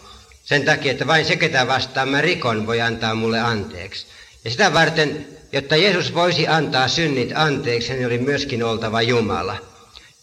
Sen 0.44 0.66
takia, 0.66 0.92
että 0.92 1.08
vain 1.08 1.26
se, 1.26 1.36
ketä 1.36 1.68
vastaan 1.68 2.10
mä 2.10 2.22
rikon, 2.22 2.68
voi 2.68 2.82
antaa 2.82 3.16
mulle 3.16 3.40
anteeksi. 3.40 4.06
Ja 4.46 4.52
sitä 4.52 4.74
varten, 4.74 5.28
jotta 5.52 5.76
Jeesus 5.76 6.14
voisi 6.14 6.48
antaa 6.48 6.88
synnit 6.88 7.32
anteeksi, 7.36 7.90
hän 7.90 8.06
oli 8.06 8.18
myöskin 8.18 8.64
oltava 8.64 9.02
Jumala. 9.02 9.58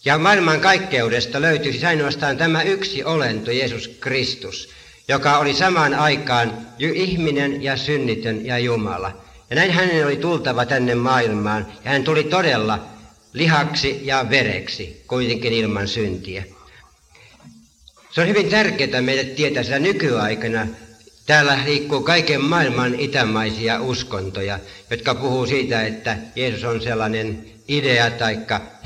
Ja 0.05 0.17
maailman 0.17 0.59
kaikkeudesta 0.59 1.41
löytyisi 1.41 1.85
ainoastaan 1.85 2.37
tämä 2.37 2.61
yksi 2.61 3.03
olento, 3.03 3.51
Jeesus 3.51 3.87
Kristus, 3.87 4.69
joka 5.07 5.37
oli 5.37 5.53
samaan 5.53 5.93
aikaan 5.93 6.57
ihminen 6.79 7.63
ja 7.63 7.77
synnitön 7.77 8.45
ja 8.45 8.57
Jumala. 8.57 9.23
Ja 9.49 9.55
näin 9.55 9.71
hänen 9.71 10.05
oli 10.05 10.17
tultava 10.17 10.65
tänne 10.65 10.95
maailmaan, 10.95 11.67
ja 11.85 11.91
hän 11.91 12.03
tuli 12.03 12.23
todella 12.23 12.79
lihaksi 13.33 13.99
ja 14.03 14.25
vereksi, 14.29 15.03
kuitenkin 15.07 15.53
ilman 15.53 15.87
syntiä. 15.87 16.43
Se 18.11 18.21
on 18.21 18.27
hyvin 18.27 18.49
tärkeää 18.49 19.01
meille 19.01 19.23
tietää, 19.23 19.63
sillä 19.63 19.79
nykyaikana 19.79 20.67
täällä 21.25 21.59
liikkuu 21.65 22.01
kaiken 22.01 22.41
maailman 22.41 22.99
itämaisia 22.99 23.81
uskontoja, 23.81 24.59
jotka 24.89 25.15
puhuu 25.15 25.45
siitä, 25.45 25.85
että 25.85 26.17
Jeesus 26.35 26.63
on 26.63 26.81
sellainen 26.81 27.45
idea 27.67 28.11
tai 28.11 28.39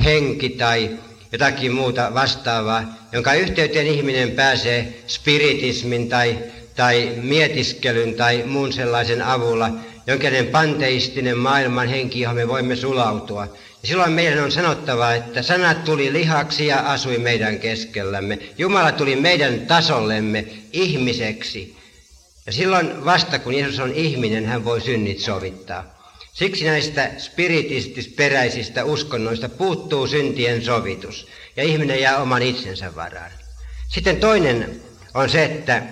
henki 0.04 0.50
tai 0.50 0.98
jotakin 1.32 1.74
muuta 1.74 2.14
vastaavaa, 2.14 3.08
jonka 3.12 3.34
yhteyteen 3.34 3.88
ihminen 3.88 4.32
pääsee 4.32 5.04
spiritismin 5.08 6.10
tai, 6.10 6.38
tai 6.76 7.12
mietiskelyn 7.22 8.14
tai 8.14 8.44
muun 8.46 8.74
sellaisen 8.74 9.22
avulla, 9.22 9.70
jonkinlainen 10.08 10.52
panteistinen 10.52 11.38
maailman 11.38 11.88
henki, 11.88 12.20
johon 12.20 12.36
me 12.36 12.48
voimme 12.48 12.76
sulautua. 12.76 13.44
Ja 13.82 13.88
silloin 13.88 14.12
meidän 14.12 14.44
on 14.44 14.52
sanottava, 14.52 15.14
että 15.14 15.42
sanat 15.42 15.84
tuli 15.84 16.14
lihaksi 16.14 16.68
ja 16.68 16.80
asui 16.80 17.18
meidän 17.18 17.60
keskellämme. 17.60 18.40
Jumala 18.58 18.92
tuli 18.92 19.16
meidän 19.16 19.60
tasollemme 19.60 20.46
ihmiseksi. 20.74 21.78
Ja 22.46 22.52
silloin 22.52 23.06
vasta 23.06 23.40
kun 23.40 23.54
Jeesus 23.54 23.80
on 23.80 23.94
ihminen, 23.94 24.46
hän 24.46 24.66
voi 24.66 24.82
synnit 24.82 25.20
sovittaa. 25.20 25.98
Siksi 26.34 26.66
näistä 26.66 27.12
spiritistisperäisistä 27.18 28.84
uskonnoista 28.84 29.50
puuttuu 29.50 30.08
syntien 30.08 30.66
sovitus 30.66 31.28
ja 31.56 31.64
ihminen 31.64 32.02
jää 32.02 32.18
oman 32.18 32.42
itsensä 32.42 32.96
varaan. 32.96 33.32
Sitten 33.88 34.18
toinen 34.18 34.82
on 35.14 35.30
se, 35.30 35.44
että 35.44 35.84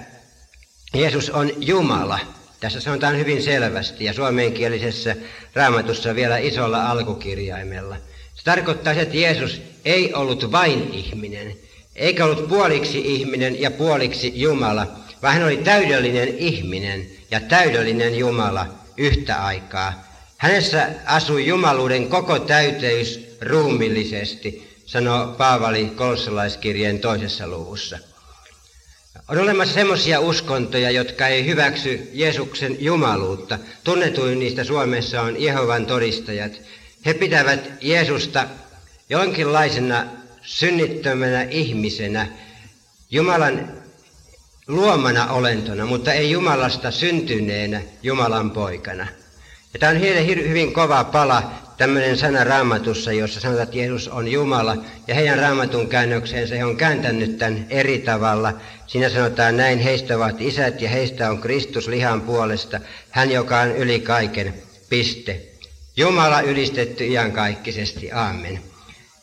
Jeesus 0.94 1.30
on 1.30 1.52
Jumala. 1.58 2.35
Tässä 2.66 2.80
sanotaan 2.80 3.18
hyvin 3.18 3.44
selvästi 3.44 4.06
ja 4.06 4.14
suomenkielisessä 4.14 5.16
raamatussa 5.54 6.16
vielä 6.16 6.38
isolla 6.38 6.92
alkukirjaimella. 6.92 7.96
Se 8.36 8.44
tarkoittaa 8.44 8.94
se, 8.94 9.02
että 9.02 9.18
Jeesus 9.18 9.62
ei 9.86 10.14
ollut 10.14 10.52
vain 10.52 10.90
ihminen, 10.94 11.56
eikä 11.96 12.26
ollut 12.26 12.48
puoliksi 12.48 13.02
ihminen 13.06 13.62
ja 13.62 13.72
puoliksi 13.72 14.32
Jumala, 14.36 14.88
vaan 15.22 15.34
hän 15.34 15.44
oli 15.44 15.58
täydellinen 15.58 16.38
ihminen 16.38 17.08
ja 17.32 17.40
täydellinen 17.40 18.18
Jumala 18.18 18.68
yhtä 18.98 19.46
aikaa. 19.46 20.04
Hänessä 20.38 20.90
asui 21.06 21.48
jumaluuden 21.48 22.08
koko 22.10 22.40
täyteys 22.40 23.38
ruumillisesti, 23.42 24.78
sanoo 24.86 25.28
Paavali 25.28 25.86
kolossalaiskirjeen 25.86 27.00
toisessa 27.00 27.48
luvussa. 27.48 28.00
On 29.28 29.38
olemassa 29.38 29.74
semmoisia 29.74 30.20
uskontoja, 30.20 30.92
jotka 30.92 31.28
ei 31.28 31.46
hyväksy 31.46 32.10
Jeesuksen 32.14 32.78
jumaluutta. 32.80 33.60
Tunnetuin 33.84 34.40
niistä 34.40 34.64
Suomessa 34.64 35.22
on 35.22 35.42
Jehovan 35.42 35.86
todistajat. 35.86 36.52
He 37.06 37.14
pitävät 37.14 37.72
Jeesusta 37.82 38.46
jonkinlaisena 39.10 40.06
synnittömänä 40.42 41.44
ihmisenä, 41.44 42.28
Jumalan 43.12 43.74
luomana 44.68 45.28
olentona, 45.28 45.86
mutta 45.86 46.14
ei 46.14 46.32
Jumalasta 46.32 46.92
syntyneenä 46.92 47.82
Jumalan 48.04 48.52
poikana. 48.52 49.08
Ja 49.74 49.80
tämä 49.80 49.92
on 49.92 50.00
heille 50.00 50.28
hyvin 50.28 50.74
kova 50.74 51.04
pala, 51.04 51.52
tämmöinen 51.78 52.18
sana 52.18 52.44
raamatussa, 52.44 53.12
jossa 53.12 53.40
sanotaan, 53.40 53.64
että 53.64 53.78
Jeesus 53.78 54.08
on 54.08 54.28
Jumala. 54.28 54.78
Ja 55.08 55.16
heidän 55.16 55.40
raamatun 55.40 55.88
käännökseensä 55.88 56.56
he 56.56 56.66
on 56.66 56.78
kääntänyt 56.78 57.38
tämän 57.38 57.66
eri 57.70 58.00
tavalla. 58.00 58.54
Siinä 58.88 59.10
sanotaan 59.10 59.58
näin, 59.58 59.80
heistä 59.80 60.18
ovat 60.18 60.42
isät 60.42 60.82
ja 60.82 60.90
heistä 60.90 61.30
on 61.30 61.42
Kristus 61.42 61.88
lihan 61.88 62.22
puolesta, 62.22 62.80
hän 63.10 63.32
joka 63.32 63.60
on 63.60 63.72
yli 63.72 64.00
kaiken, 64.00 64.54
piste. 64.90 65.42
Jumala 65.98 66.42
ylistetty 66.42 67.08
iankaikkisesti, 67.08 68.12
aamen. 68.12 68.60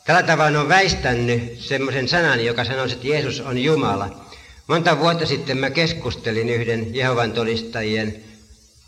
Tällä 0.05 0.23
tavalla 0.23 0.61
on 0.61 0.69
väistänyt 0.69 1.57
semmoisen 1.59 2.09
sanan, 2.09 2.45
joka 2.45 2.65
sanoo, 2.65 2.85
että 2.85 3.07
Jeesus 3.07 3.41
on 3.41 3.59
Jumala. 3.59 4.27
Monta 4.67 4.99
vuotta 4.99 5.27
sitten 5.27 5.59
mä 5.59 5.71
keskustelin 5.71 6.49
yhden 6.49 6.95
Jehovan 6.95 7.33
todistajien 7.33 8.32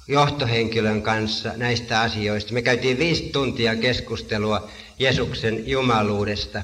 johtohenkilön 0.09 1.03
kanssa 1.03 1.53
näistä 1.57 2.01
asioista. 2.01 2.55
Me 2.55 2.63
käytiin 2.63 2.99
viisi 2.99 3.23
tuntia 3.23 3.77
keskustelua 3.77 4.69
Jeesuksen 4.99 5.69
jumaluudesta, 5.69 6.63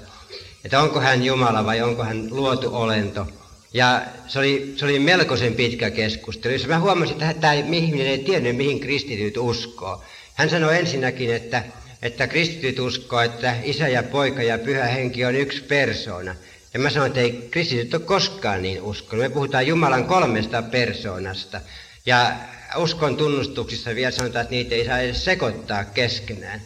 että 0.65 0.81
onko 0.81 1.01
hän 1.01 1.25
Jumala 1.25 1.67
vai 1.67 1.83
onko 1.83 2.05
hän 2.05 2.29
luotu 2.31 2.77
olento. 2.77 3.27
Ja 3.75 4.03
se 4.29 4.39
oli, 4.39 4.75
se 4.77 4.85
oli 4.85 4.99
melkoisen 4.99 5.55
pitkä 5.55 5.91
keskustelu, 5.91 6.53
jossa 6.53 6.69
mä 6.69 6.81
huomasin, 6.81 7.23
että 7.23 7.41
tämä 7.41 7.53
ihminen 7.53 8.07
ei 8.07 8.19
tiennyt, 8.19 8.57
mihin 8.57 8.81
kristityt 8.81 9.37
uskoo. 9.37 10.05
Hän 10.35 10.51
sanoi 10.51 10.79
ensinnäkin, 10.79 11.35
että, 11.35 11.63
että 12.03 12.27
kristityt 12.27 12.79
uskoo, 12.79 13.21
että 13.21 13.57
isä 13.63 13.89
ja 13.89 14.03
poika 14.03 14.43
ja 14.43 14.59
pyhä 14.59 14.85
henki 14.85 15.25
on 15.25 15.35
yksi 15.35 15.63
persoona. 15.63 16.35
Ja 16.75 16.81
mä 16.81 16.91
sanoin, 16.91 17.09
että 17.09 17.21
ei 17.21 17.49
kristityt 17.51 17.95
ole 17.95 18.03
koskaan 18.03 18.63
niin 18.63 18.83
uskonut. 18.83 19.25
Me 19.25 19.29
puhutaan 19.29 19.67
Jumalan 19.67 20.05
kolmesta 20.05 20.63
persoonasta. 20.63 21.61
Ja 22.07 22.33
uskon 22.77 23.17
tunnustuksissa 23.17 23.95
vielä 23.95 24.11
sanotaan, 24.11 24.43
että 24.43 24.55
niitä 24.55 24.75
ei 24.75 24.87
saa 24.87 24.99
edes 24.99 25.25
sekoittaa 25.25 25.85
keskenään. 25.85 26.61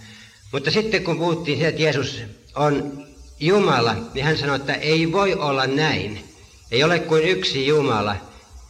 Mutta 0.52 0.70
sitten 0.70 1.04
kun 1.04 1.18
puhuttiin 1.18 1.56
siitä, 1.56 1.68
että 1.68 1.82
Jeesus 1.82 2.23
on 2.54 3.04
Jumala, 3.40 3.96
niin 4.14 4.25
hän 4.25 4.38
sanoi, 4.38 4.56
että 4.56 4.75
ei 4.75 5.12
voi 5.12 5.34
olla 5.34 5.66
näin. 5.66 6.25
Ei 6.70 6.84
ole 6.84 6.99
kuin 6.99 7.23
yksi 7.23 7.66
Jumala. 7.66 8.16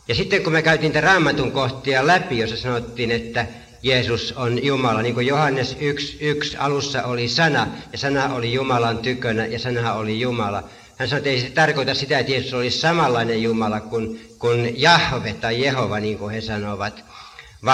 Ja 0.08 0.14
sitten 0.14 0.42
kun 0.42 0.52
me 0.52 0.62
käytiin 0.62 0.92
tätä 0.92 1.06
raamatun 1.06 1.52
kohtia 1.52 2.06
läpi, 2.06 2.38
jossa 2.38 2.56
sanottiin, 2.56 3.10
että 3.10 3.46
Jeesus 3.82 4.32
on 4.32 4.64
Jumala, 4.64 5.02
niin 5.02 5.14
kuin 5.14 5.26
Johannes 5.26 5.76
1.1 5.76 6.56
alussa 6.58 7.02
oli 7.02 7.28
sana, 7.28 7.66
ja 7.92 7.98
sana 7.98 8.34
oli 8.34 8.52
Jumalan 8.52 8.98
tykönä, 8.98 9.46
ja 9.46 9.58
sana 9.58 9.92
oli 9.92 10.20
Jumala. 10.20 10.64
Hän 10.96 11.08
sanoi, 11.08 11.18
että 11.18 11.30
ei 11.30 11.40
se 11.40 11.50
tarkoita 11.50 11.94
sitä, 11.94 12.18
että 12.18 12.32
Jeesus 12.32 12.54
olisi 12.54 12.78
samanlainen 12.78 13.42
Jumala 13.42 13.80
kuin, 13.80 14.20
kuin 14.38 14.80
Jahve 14.80 15.32
tai 15.32 15.62
Jehova, 15.62 16.00
niin 16.00 16.18
kuin 16.18 16.34
he 16.34 16.40
sanovat 16.40 17.04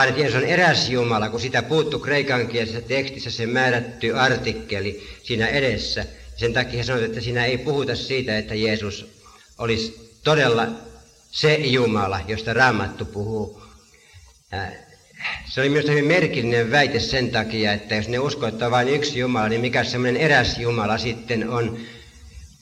että 0.09 0.21
Jeesus 0.21 0.43
on 0.43 0.49
eräs 0.49 0.89
Jumala, 0.89 1.29
kun 1.29 1.41
sitä 1.41 1.63
puuttu 1.63 1.99
kreikankielisessä 1.99 2.81
tekstissä 2.81 3.31
se 3.31 3.47
määrätty 3.47 4.19
artikkeli 4.19 5.09
siinä 5.23 5.47
edessä. 5.47 6.07
Sen 6.37 6.53
takia 6.53 6.85
sanoit, 6.85 7.05
että 7.05 7.21
siinä 7.21 7.45
ei 7.45 7.59
puhuta 7.59 7.97
siitä, 7.97 8.39
että 8.39 8.55
Jeesus 8.55 9.07
olisi 9.59 10.19
todella 10.25 10.67
se 11.31 11.55
Jumala, 11.55 12.21
josta 12.29 12.53
Raamattu 12.53 13.05
puhuu. 13.05 13.63
Se 15.49 15.61
oli 15.61 15.69
myös 15.69 15.87
hyvin 15.87 16.05
merkillinen 16.05 16.71
väite 16.71 17.01
sen 17.01 17.31
takia, 17.31 17.73
että 17.73 17.95
jos 17.95 18.09
ne 18.09 18.19
uskoo, 18.19 18.49
että 18.49 18.67
on 18.67 18.71
vain 18.71 18.89
yksi 18.89 19.19
Jumala, 19.19 19.49
niin 19.49 19.61
mikä 19.61 19.85
semmoinen 19.85 20.23
eräs 20.23 20.59
Jumala 20.59 20.99
sitten 20.99 21.51
on. 21.51 21.79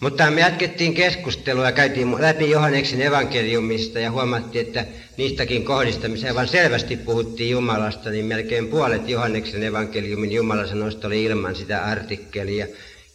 Mutta 0.01 0.31
me 0.31 0.41
jatkettiin 0.41 0.95
keskustelua 0.95 1.65
ja 1.65 1.73
käytiin 1.73 2.23
läpi 2.23 2.51
Johanneksen 2.51 3.01
evankeliumista 3.01 3.99
ja 3.99 4.11
huomattiin, 4.11 4.67
että 4.67 4.85
niistäkin 5.17 5.65
kohdista, 5.65 6.09
missä 6.09 6.35
vaan 6.35 6.49
selvästi 6.49 6.97
puhuttiin 6.97 7.51
Jumalasta, 7.51 8.11
niin 8.11 8.25
melkein 8.25 8.69
puolet 8.69 9.09
Johanneksen 9.09 9.63
evankeliumin 9.63 10.33
Jumalasanoista 10.33 11.07
oli 11.07 11.25
ilman 11.25 11.57
sitä 11.57 11.85
artikkelia, 11.85 12.67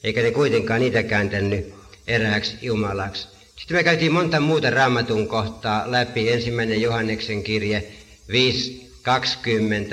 eikä 0.04 0.22
ne 0.22 0.32
kuitenkaan 0.32 0.80
niitä 0.82 1.04
kääntänyt 1.04 1.66
erääksi 2.08 2.58
Jumalaksi. 2.62 3.28
Sitten 3.60 3.78
me 3.78 3.84
käytiin 3.84 4.12
monta 4.12 4.40
muuta 4.40 4.70
raamatun 4.70 5.28
kohtaa 5.28 5.92
läpi. 5.92 6.30
Ensimmäinen 6.30 6.82
Johanneksen 6.82 7.44
kirje 7.44 7.84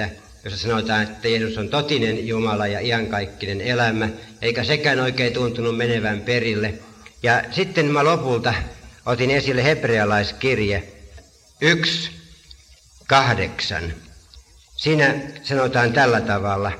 5.20, 0.05 0.11
jossa 0.45 0.59
sanotaan, 0.59 1.03
että 1.03 1.29
Jeesus 1.29 1.59
on 1.59 1.69
totinen 1.69 2.27
Jumala 2.27 2.67
ja 2.67 2.81
iankaikkinen 2.81 3.61
elämä, 3.61 4.09
eikä 4.43 4.65
sekään 4.65 5.01
oikein 5.01 5.33
tuntunut 5.33 5.77
menevän 5.77 6.21
perille. 6.21 6.75
Ja 7.23 7.43
sitten 7.51 7.87
mä 7.87 8.05
lopulta 8.05 8.55
otin 9.07 9.31
esille 9.31 9.65
hebrealaiskirje 9.65 10.83
1, 11.61 12.11
8. 13.07 13.95
Siinä 14.77 15.15
sanotaan 15.43 15.93
tällä 15.93 16.21
tavalla, 16.21 16.73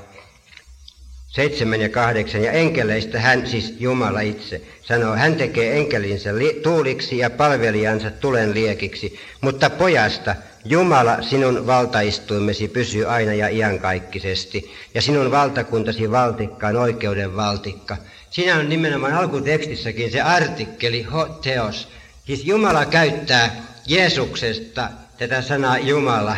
7 1.27 1.81
ja 1.81 1.89
8, 1.89 2.43
ja 2.43 2.51
enkeleistä 2.51 3.19
hän, 3.19 3.47
siis 3.47 3.75
Jumala 3.79 4.21
itse, 4.21 4.61
sanoo, 4.81 5.15
hän 5.15 5.35
tekee 5.35 5.77
enkelinsä 5.77 6.37
li- 6.37 6.59
tuuliksi 6.63 7.17
ja 7.17 7.29
palvelijansa 7.29 8.11
tulen 8.11 8.53
liekiksi, 8.53 9.19
mutta 9.41 9.69
pojasta 9.69 10.35
Jumala 10.65 11.21
sinun 11.21 11.67
valtaistuimesi 11.67 12.67
pysyy 12.67 13.05
aina 13.05 13.33
ja 13.33 13.47
iankaikkisesti, 13.47 14.71
ja 14.93 15.01
sinun 15.01 15.31
valtakuntasi 15.31 16.11
valtikka 16.11 16.67
on 16.67 16.75
oikeuden 16.75 17.35
valtikka. 17.35 17.97
Siinä 18.29 18.55
on 18.55 18.69
nimenomaan 18.69 19.13
alkutekstissäkin 19.13 20.11
se 20.11 20.21
artikkeli 20.21 21.07
teos. 21.41 21.87
Siis 22.25 22.45
Jumala 22.45 22.85
käyttää 22.85 23.55
Jeesuksesta 23.87 24.89
tätä 25.17 25.41
sanaa 25.41 25.77
Jumala 25.77 26.37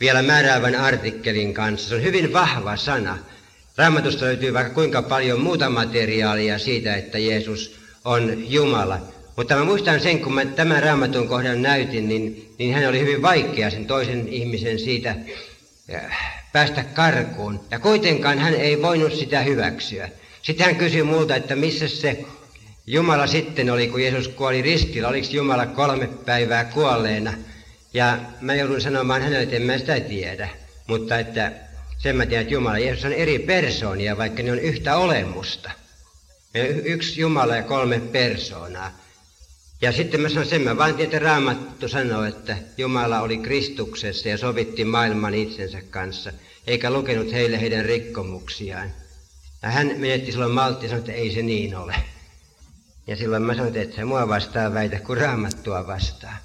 vielä 0.00 0.22
määräävän 0.22 0.74
artikkelin 0.74 1.54
kanssa. 1.54 1.88
Se 1.88 1.94
on 1.94 2.02
hyvin 2.02 2.32
vahva 2.32 2.76
sana. 2.76 3.18
Raamatusta 3.76 4.24
löytyy 4.24 4.54
vaikka 4.54 4.74
kuinka 4.74 5.02
paljon 5.02 5.40
muuta 5.40 5.70
materiaalia 5.70 6.58
siitä, 6.58 6.96
että 6.96 7.18
Jeesus 7.18 7.80
on 8.04 8.50
Jumala. 8.50 9.17
Mutta 9.38 9.56
mä 9.56 9.64
muistan 9.64 10.00
sen, 10.00 10.20
kun 10.20 10.34
mä 10.34 10.44
tämän 10.44 10.82
raamatun 10.82 11.28
kohdan 11.28 11.62
näytin, 11.62 12.08
niin, 12.08 12.54
niin 12.58 12.74
hän 12.74 12.88
oli 12.88 13.00
hyvin 13.00 13.22
vaikea 13.22 13.70
sen 13.70 13.86
toisen 13.86 14.28
ihmisen 14.28 14.78
siitä 14.78 15.16
äh, 15.94 16.44
päästä 16.52 16.84
karkuun. 16.84 17.60
Ja 17.70 17.78
kuitenkaan 17.78 18.38
hän 18.38 18.54
ei 18.54 18.82
voinut 18.82 19.12
sitä 19.12 19.40
hyväksyä. 19.40 20.08
Sitten 20.42 20.66
hän 20.66 20.76
kysyi 20.76 21.02
multa, 21.02 21.36
että 21.36 21.56
missä 21.56 21.88
se 21.88 22.24
Jumala 22.86 23.26
sitten 23.26 23.70
oli, 23.70 23.88
kun 23.88 24.02
Jeesus 24.02 24.28
kuoli 24.28 24.62
ristillä. 24.62 25.08
Oliko 25.08 25.28
Jumala 25.30 25.66
kolme 25.66 26.06
päivää 26.06 26.64
kuolleena? 26.64 27.34
Ja 27.94 28.18
mä 28.40 28.54
joudun 28.54 28.80
sanomaan 28.80 29.22
hänelle, 29.22 29.42
että 29.42 29.56
en 29.56 29.62
mä 29.62 29.78
sitä 29.78 30.00
tiedä. 30.00 30.48
Mutta 30.86 31.18
että 31.18 31.52
sen 31.98 32.16
mä 32.16 32.26
tiedän, 32.26 32.42
että 32.42 32.54
Jumala 32.54 32.78
Jeesus 32.78 33.04
on 33.04 33.12
eri 33.12 33.38
persoonia, 33.38 34.18
vaikka 34.18 34.42
ne 34.42 34.52
on 34.52 34.58
yhtä 34.58 34.96
olemusta. 34.96 35.70
Yksi 36.84 37.20
Jumala 37.20 37.56
ja 37.56 37.62
kolme 37.62 38.00
persoonaa. 38.00 39.07
Ja 39.80 39.92
sitten 39.92 40.20
mä 40.20 40.28
sanon 40.28 40.46
sen, 40.46 40.62
mä 40.62 40.76
vain 40.76 40.94
tiedän, 40.94 41.14
että 41.14 41.24
Raamattu 41.24 41.88
sanoo, 41.88 42.24
että 42.24 42.56
Jumala 42.76 43.20
oli 43.20 43.36
Kristuksessa 43.36 44.28
ja 44.28 44.38
sovitti 44.38 44.84
maailman 44.84 45.34
itsensä 45.34 45.82
kanssa, 45.90 46.32
eikä 46.66 46.90
lukenut 46.90 47.32
heille 47.32 47.60
heidän 47.60 47.84
rikkomuksiaan. 47.84 48.92
Ja 49.62 49.70
hän 49.70 49.94
menetti 49.96 50.32
silloin 50.32 50.52
maltti 50.52 50.86
ja 50.86 50.90
sanoi, 50.90 51.00
että 51.00 51.12
ei 51.12 51.34
se 51.34 51.42
niin 51.42 51.76
ole. 51.76 51.94
Ja 53.06 53.16
silloin 53.16 53.42
mä 53.42 53.54
sanoin, 53.54 53.76
että 53.76 53.96
se 53.96 54.04
mua 54.04 54.28
vastaa 54.28 54.74
väitä, 54.74 55.00
kun 55.00 55.16
Raamattua 55.16 55.86
vastaa. 55.86 56.36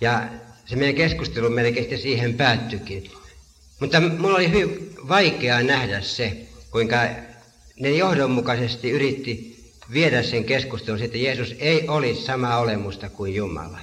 Ja 0.00 0.28
se 0.66 0.76
meidän 0.76 0.94
keskustelu 0.94 1.50
melkein 1.50 1.98
siihen 1.98 2.34
päättyikin. 2.34 3.10
Mutta 3.80 4.00
mulla 4.00 4.36
oli 4.36 4.50
hyvin 4.50 4.94
vaikeaa 5.08 5.62
nähdä 5.62 6.00
se, 6.00 6.48
kuinka 6.70 6.96
ne 7.80 7.90
johdonmukaisesti 7.90 8.90
yritti 8.90 9.55
viedä 9.92 10.22
sen 10.22 10.44
keskustelun, 10.44 11.02
että 11.02 11.18
Jeesus 11.18 11.54
ei 11.58 11.88
olisi 11.88 12.22
sama 12.22 12.56
olemusta 12.56 13.08
kuin 13.08 13.34
Jumala. 13.34 13.78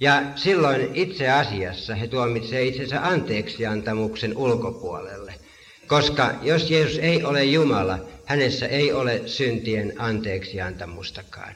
Ja 0.00 0.22
silloin 0.36 0.90
itse 0.94 1.30
asiassa 1.30 1.94
he 1.94 2.06
tuomitsevat 2.06 2.66
itsensä 2.66 3.06
anteeksiantamuksen 3.06 4.36
ulkopuolelle. 4.36 5.34
Koska 5.86 6.34
jos 6.42 6.70
Jeesus 6.70 6.98
ei 6.98 7.24
ole 7.24 7.44
Jumala, 7.44 7.98
hänessä 8.24 8.66
ei 8.66 8.92
ole 8.92 9.22
syntien 9.26 9.92
anteeksiantamustakaan. 9.98 11.54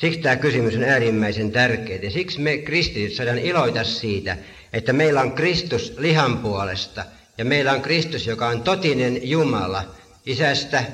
Siksi 0.00 0.20
tämä 0.20 0.36
kysymys 0.36 0.76
on 0.76 0.82
äärimmäisen 0.82 1.52
tärkeä. 1.52 1.98
Ja 2.02 2.10
siksi 2.10 2.40
me 2.40 2.58
kristityt 2.58 3.12
saadaan 3.12 3.38
iloita 3.38 3.84
siitä, 3.84 4.36
että 4.72 4.92
meillä 4.92 5.20
on 5.20 5.32
Kristus 5.32 5.94
lihan 5.98 6.38
puolesta 6.38 7.04
ja 7.38 7.44
meillä 7.44 7.72
on 7.72 7.82
Kristus, 7.82 8.26
joka 8.26 8.48
on 8.48 8.62
totinen 8.62 9.28
Jumala, 9.28 9.94
isästä 10.26 10.84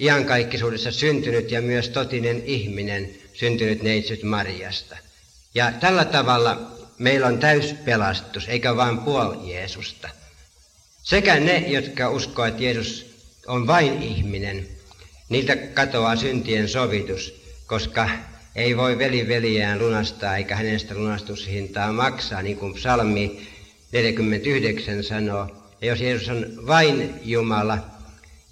iankaikkisuudessa 0.00 0.90
syntynyt 0.90 1.50
ja 1.50 1.62
myös 1.62 1.88
totinen 1.88 2.42
ihminen, 2.44 3.10
syntynyt 3.32 3.82
neitsyt 3.82 4.22
Mariasta. 4.22 4.96
Ja 5.54 5.72
tällä 5.72 6.04
tavalla 6.04 6.72
meillä 6.98 7.26
on 7.26 7.38
täyspelastus, 7.38 8.48
eikä 8.48 8.76
vain 8.76 8.98
puoli 8.98 9.52
Jeesusta. 9.52 10.08
Sekä 11.02 11.40
ne, 11.40 11.58
jotka 11.58 12.10
uskoo, 12.10 12.44
että 12.44 12.62
Jeesus 12.62 13.06
on 13.46 13.66
vain 13.66 14.02
ihminen, 14.02 14.66
niiltä 15.28 15.56
katoaa 15.56 16.16
syntien 16.16 16.68
sovitus, 16.68 17.42
koska 17.66 18.08
ei 18.56 18.76
voi 18.76 18.98
veli 18.98 19.28
veliään 19.28 19.78
lunastaa 19.78 20.36
eikä 20.36 20.56
hänestä 20.56 20.94
lunastushintaa 20.94 21.92
maksaa, 21.92 22.42
niin 22.42 22.56
kuin 22.56 22.74
psalmi 22.74 23.48
49 23.92 25.04
sanoo. 25.04 25.48
Ja 25.80 25.86
jos 25.86 26.00
Jeesus 26.00 26.28
on 26.28 26.66
vain 26.66 27.14
Jumala 27.22 27.89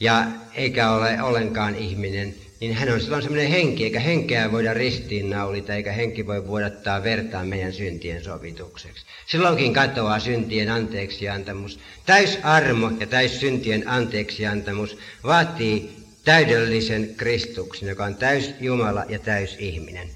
ja 0.00 0.26
eikä 0.54 0.90
ole 0.90 1.22
ollenkaan 1.22 1.74
ihminen, 1.74 2.34
niin 2.60 2.74
hän 2.74 2.92
on 2.92 3.00
silloin 3.00 3.22
semmoinen 3.22 3.50
henki, 3.50 3.84
eikä 3.84 4.00
henkeä 4.00 4.52
voida 4.52 4.74
ristiinnaulita, 4.74 5.74
eikä 5.74 5.92
henki 5.92 6.26
voi 6.26 6.46
vuodattaa 6.46 7.02
vertaa 7.02 7.44
meidän 7.44 7.72
syntien 7.72 8.24
sovitukseksi. 8.24 9.04
Silloinkin 9.26 9.74
katoaa 9.74 10.20
syntien 10.20 10.70
anteeksiantamus. 10.70 11.80
Täys 12.06 12.38
armo 12.42 12.90
ja 13.00 13.06
täys 13.06 13.40
syntien 13.40 13.88
anteeksiantamus 13.88 14.98
vaatii 15.24 15.96
täydellisen 16.24 17.14
Kristuksen, 17.16 17.88
joka 17.88 18.04
on 18.04 18.14
täys 18.14 18.54
Jumala 18.60 19.04
ja 19.08 19.18
täys 19.18 19.56
ihminen. 19.58 20.08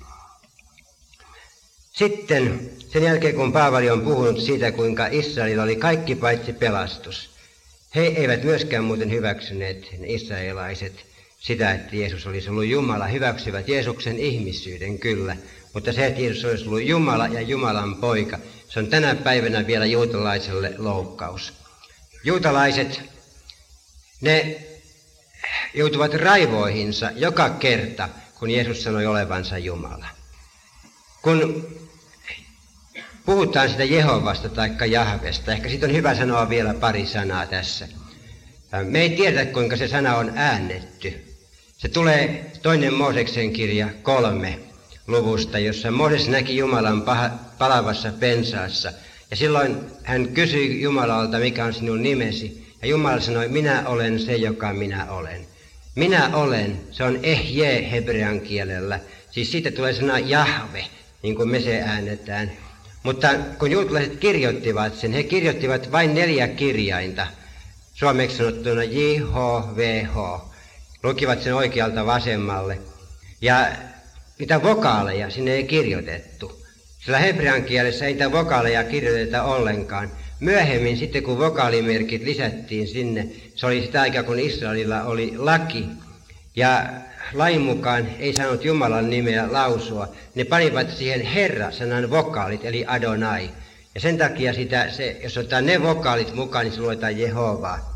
Sitten 1.92 2.70
sen 2.92 3.02
jälkeen, 3.02 3.34
kun 3.34 3.52
Paavali 3.52 3.90
on 3.90 4.00
puhunut 4.00 4.40
siitä, 4.40 4.72
kuinka 4.72 5.06
Israelilla 5.06 5.62
oli 5.62 5.76
kaikki 5.76 6.14
paitsi 6.14 6.52
pelastus, 6.52 7.31
he 7.94 8.00
eivät 8.00 8.44
myöskään 8.44 8.84
muuten 8.84 9.10
hyväksyneet, 9.10 9.88
ne 9.98 10.06
israelaiset, 10.06 11.06
sitä, 11.40 11.72
että 11.72 11.96
Jeesus 11.96 12.26
olisi 12.26 12.50
ollut 12.50 12.64
Jumala. 12.64 13.06
Hyväksyvät 13.06 13.68
Jeesuksen 13.68 14.18
ihmisyyden 14.18 14.98
kyllä, 14.98 15.36
mutta 15.74 15.92
se, 15.92 16.06
että 16.06 16.20
Jeesus 16.20 16.44
olisi 16.44 16.66
ollut 16.66 16.82
Jumala 16.82 17.26
ja 17.26 17.40
Jumalan 17.40 17.96
poika, 17.96 18.38
se 18.68 18.78
on 18.78 18.86
tänä 18.86 19.14
päivänä 19.14 19.66
vielä 19.66 19.86
juutalaiselle 19.86 20.74
loukkaus. 20.78 21.52
Juutalaiset, 22.24 23.02
ne 24.20 24.56
joutuvat 25.74 26.14
raivoihinsa 26.14 27.10
joka 27.16 27.50
kerta, 27.50 28.08
kun 28.38 28.50
Jeesus 28.50 28.82
sanoi 28.82 29.06
olevansa 29.06 29.58
Jumala. 29.58 30.06
Kun 31.22 31.66
puhutaan 33.26 33.68
sitä 33.68 33.84
Jehovasta 33.84 34.48
tai 34.48 34.70
Jahvesta, 34.90 35.52
ehkä 35.52 35.68
siitä 35.68 35.86
on 35.86 35.94
hyvä 35.94 36.14
sanoa 36.14 36.48
vielä 36.48 36.74
pari 36.74 37.06
sanaa 37.06 37.46
tässä. 37.46 37.88
Me 38.84 39.00
ei 39.00 39.10
tiedä, 39.10 39.44
kuinka 39.44 39.76
se 39.76 39.88
sana 39.88 40.16
on 40.16 40.32
äännetty. 40.36 41.24
Se 41.78 41.88
tulee 41.88 42.52
toinen 42.62 42.94
Mooseksen 42.94 43.52
kirja 43.52 43.88
kolme 44.02 44.58
luvusta, 45.06 45.58
jossa 45.58 45.90
Mooses 45.90 46.28
näki 46.28 46.56
Jumalan 46.56 47.02
palavassa 47.58 48.12
pensaassa. 48.20 48.92
Ja 49.30 49.36
silloin 49.36 49.76
hän 50.02 50.28
kysyi 50.28 50.82
Jumalalta, 50.82 51.38
mikä 51.38 51.64
on 51.64 51.74
sinun 51.74 52.02
nimesi. 52.02 52.74
Ja 52.82 52.88
Jumala 52.88 53.20
sanoi, 53.20 53.48
minä 53.48 53.82
olen 53.86 54.20
se, 54.20 54.36
joka 54.36 54.72
minä 54.72 55.12
olen. 55.12 55.46
Minä 55.94 56.36
olen, 56.36 56.80
se 56.90 57.04
on 57.04 57.18
ehje 57.22 57.90
hebrean 57.90 58.40
kielellä. 58.40 59.00
Siis 59.30 59.52
siitä 59.52 59.70
tulee 59.70 59.92
sana 59.92 60.18
Jahve, 60.18 60.84
niin 61.22 61.34
kuin 61.36 61.48
me 61.48 61.60
se 61.60 61.80
äänetään. 61.80 62.52
Mutta 63.02 63.28
kun 63.58 63.70
juutalaiset 63.70 64.16
kirjoittivat 64.16 64.94
sen, 64.94 65.12
he 65.12 65.22
kirjoittivat 65.22 65.92
vain 65.92 66.14
neljä 66.14 66.48
kirjainta. 66.48 67.26
Suomeksi 67.94 68.36
sanottuna 68.36 68.84
J-H-V-H. 68.84 70.16
Lukivat 71.02 71.42
sen 71.42 71.54
oikealta 71.54 72.06
vasemmalle. 72.06 72.78
Ja 73.40 73.66
niitä 74.38 74.62
vokaaleja 74.62 75.30
sinne 75.30 75.52
ei 75.52 75.64
kirjoitettu. 75.64 76.62
Sillä 76.98 77.18
hebrean 77.18 77.64
kielessä 77.64 78.06
ei 78.06 78.12
niitä 78.12 78.32
vokaaleja 78.32 78.84
kirjoiteta 78.84 79.42
ollenkaan. 79.42 80.10
Myöhemmin 80.40 80.96
sitten 80.96 81.22
kun 81.22 81.38
vokaalimerkit 81.38 82.22
lisättiin 82.22 82.88
sinne, 82.88 83.26
se 83.54 83.66
oli 83.66 83.82
sitä 83.82 84.00
aikaa 84.00 84.22
kun 84.22 84.38
Israelilla 84.38 85.02
oli 85.02 85.32
laki. 85.36 85.86
Ja 86.56 86.86
lain 87.32 87.60
mukaan 87.60 88.08
ei 88.18 88.32
saanut 88.32 88.64
Jumalan 88.64 89.10
nimeä 89.10 89.52
lausua. 89.52 90.08
Ne 90.34 90.44
panivat 90.44 90.90
siihen 90.90 91.20
Herra-sanan 91.20 92.10
vokaalit, 92.10 92.64
eli 92.64 92.84
Adonai. 92.86 93.50
Ja 93.94 94.00
sen 94.00 94.18
takia 94.18 94.52
sitä, 94.52 94.90
se, 94.90 95.20
jos 95.22 95.38
otetaan 95.38 95.66
ne 95.66 95.82
vokaalit 95.82 96.34
mukaan, 96.34 96.64
niin 96.64 96.74
se 96.74 96.80
luetaan 96.80 97.18
Jehovaa. 97.18 97.92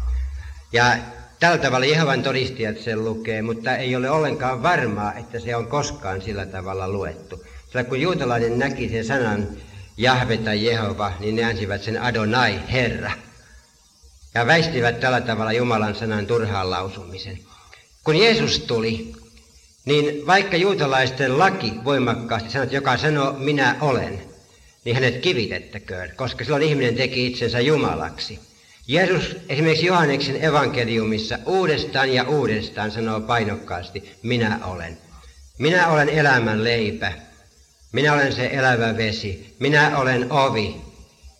Ja 0.72 0.96
tällä 1.40 1.58
tavalla 1.58 1.86
Jehovan 1.86 2.22
todistajat 2.22 2.78
sen 2.78 3.04
lukee, 3.04 3.42
mutta 3.42 3.76
ei 3.76 3.96
ole 3.96 4.10
ollenkaan 4.10 4.62
varmaa, 4.62 5.14
että 5.14 5.40
se 5.40 5.56
on 5.56 5.66
koskaan 5.66 6.22
sillä 6.22 6.46
tavalla 6.46 6.88
luettu. 6.88 7.44
Sillä 7.68 7.84
kun 7.84 8.00
juutalainen 8.00 8.58
näki 8.58 8.88
sen 8.88 9.04
sanan 9.04 9.48
Jahve 9.96 10.36
tai 10.36 10.64
Jehova, 10.64 11.12
niin 11.20 11.36
ne 11.36 11.44
äänsi 11.44 11.68
sen 11.80 12.02
Adonai, 12.02 12.60
Herra. 12.72 13.12
Ja 14.34 14.46
väistivät 14.46 15.00
tällä 15.00 15.20
tavalla 15.20 15.52
Jumalan 15.52 15.94
sanan 15.94 16.26
turhaan 16.26 16.70
lausumisen. 16.70 17.38
Kun 18.04 18.16
Jeesus 18.16 18.58
tuli, 18.58 19.12
niin 19.87 20.27
vaikka 20.27 20.57
juutalaisten 20.57 21.38
laki 21.38 21.72
voimakkaasti 21.85 22.51
sanoo, 22.51 22.62
että 22.64 22.77
joka 22.77 22.96
sanoo 22.96 23.33
minä 23.33 23.77
olen, 23.81 24.22
niin 24.85 24.94
hänet 24.94 25.16
kivitettäköön, 25.16 26.12
koska 26.16 26.44
silloin 26.44 26.62
ihminen 26.62 26.94
teki 26.94 27.27
itsensä 27.27 27.61
Jumalaksi. 27.61 28.38
Jeesus 28.88 29.37
esimerkiksi 29.49 29.87
Johanneksen 29.87 30.44
evankeliumissa 30.44 31.38
uudestaan 31.46 32.14
ja 32.14 32.25
uudestaan 32.25 32.90
sanoo 32.90 33.20
painokkaasti, 33.20 34.12
minä 34.22 34.59
olen. 34.64 34.99
Minä 35.59 35.88
olen 35.88 36.09
elämän 36.09 36.64
leipä. 36.64 37.12
Minä 37.92 38.12
olen 38.12 38.33
se 38.33 38.46
elävä 38.53 38.96
vesi. 38.96 39.57
Minä 39.59 39.99
olen 39.99 40.33
ovi. 40.33 40.77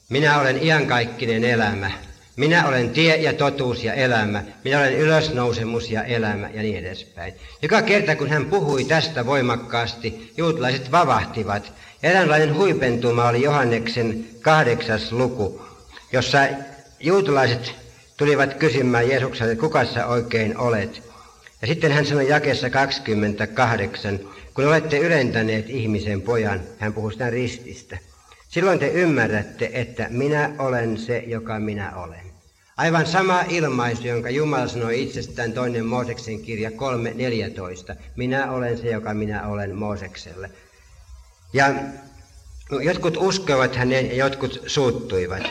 Minä 0.09 0.41
olen 0.41 0.63
iankaikkinen 0.63 1.45
elämä. 1.45 2.06
Minä 2.37 2.69
olen 2.69 2.91
tie 2.91 3.17
ja 3.17 3.33
totuus 3.33 3.85
ja 3.85 3.95
elämä. 3.95 4.43
Minä 4.65 4.79
olen 4.79 4.99
ylösnousemus 4.99 5.91
ja 5.91 6.05
elämä 6.05 6.51
ja 6.55 6.63
niin 6.63 6.77
edespäin. 6.77 7.35
Joka 7.63 7.83
kerta 7.83 8.17
kun 8.17 8.29
hän 8.29 8.45
puhui 8.45 8.85
tästä 8.85 9.27
voimakkaasti, 9.27 10.33
juutalaiset 10.37 10.93
vavahtivat. 10.93 11.73
Eräänlainen 12.03 12.55
huipentuma 12.55 13.29
oli 13.29 13.43
Johanneksen 13.43 14.25
kahdeksas 14.41 15.13
luku, 15.13 15.63
jossa 16.13 16.39
juutalaiset 17.01 17.75
tulivat 18.17 18.55
kysymään 18.55 19.09
Jeesukselta, 19.09 19.53
että 19.53 19.61
kuka 19.61 19.85
sä 19.85 20.07
oikein 20.07 20.59
olet. 20.59 21.03
Ja 21.63 21.67
sitten 21.67 21.93
hän 21.93 22.07
sanoi 22.07 22.29
jakessa 22.29 22.71
28, 22.71 24.21
kun 24.55 24.67
olette 24.67 24.99
ylentäneet 24.99 25.71
ihmisen 25.71 26.23
pojan, 26.23 26.61
hän 26.79 26.93
puhuu 26.93 27.11
sitä 27.11 27.31
rististä. 27.31 27.99
Silloin 28.49 28.79
te 28.79 28.89
ymmärrätte, 28.89 29.71
että 29.73 30.07
minä 30.11 30.51
olen 30.59 30.99
se, 30.99 31.25
joka 31.27 31.59
minä 31.59 31.97
olen. 31.97 32.26
Aivan 32.77 33.07
sama 33.07 33.45
ilmaisu, 33.49 34.07
jonka 34.07 34.31
Jumala 34.31 34.69
sanoi 34.69 35.03
itsestään 35.03 35.53
toinen 35.53 35.87
Mooseksen 35.87 36.41
kirja 36.41 36.71
3.14. 36.71 37.97
Minä 38.17 38.53
olen 38.53 38.79
se, 38.79 38.91
joka 38.91 39.15
minä 39.15 39.47
olen 39.47 39.77
Moosekselle. 39.77 40.51
Ja 41.53 41.75
jotkut 42.71 43.17
uskoivat 43.17 43.77
hänen 43.77 44.09
ja 44.09 44.17
jotkut 44.17 44.63
suuttuivat. 44.67 45.43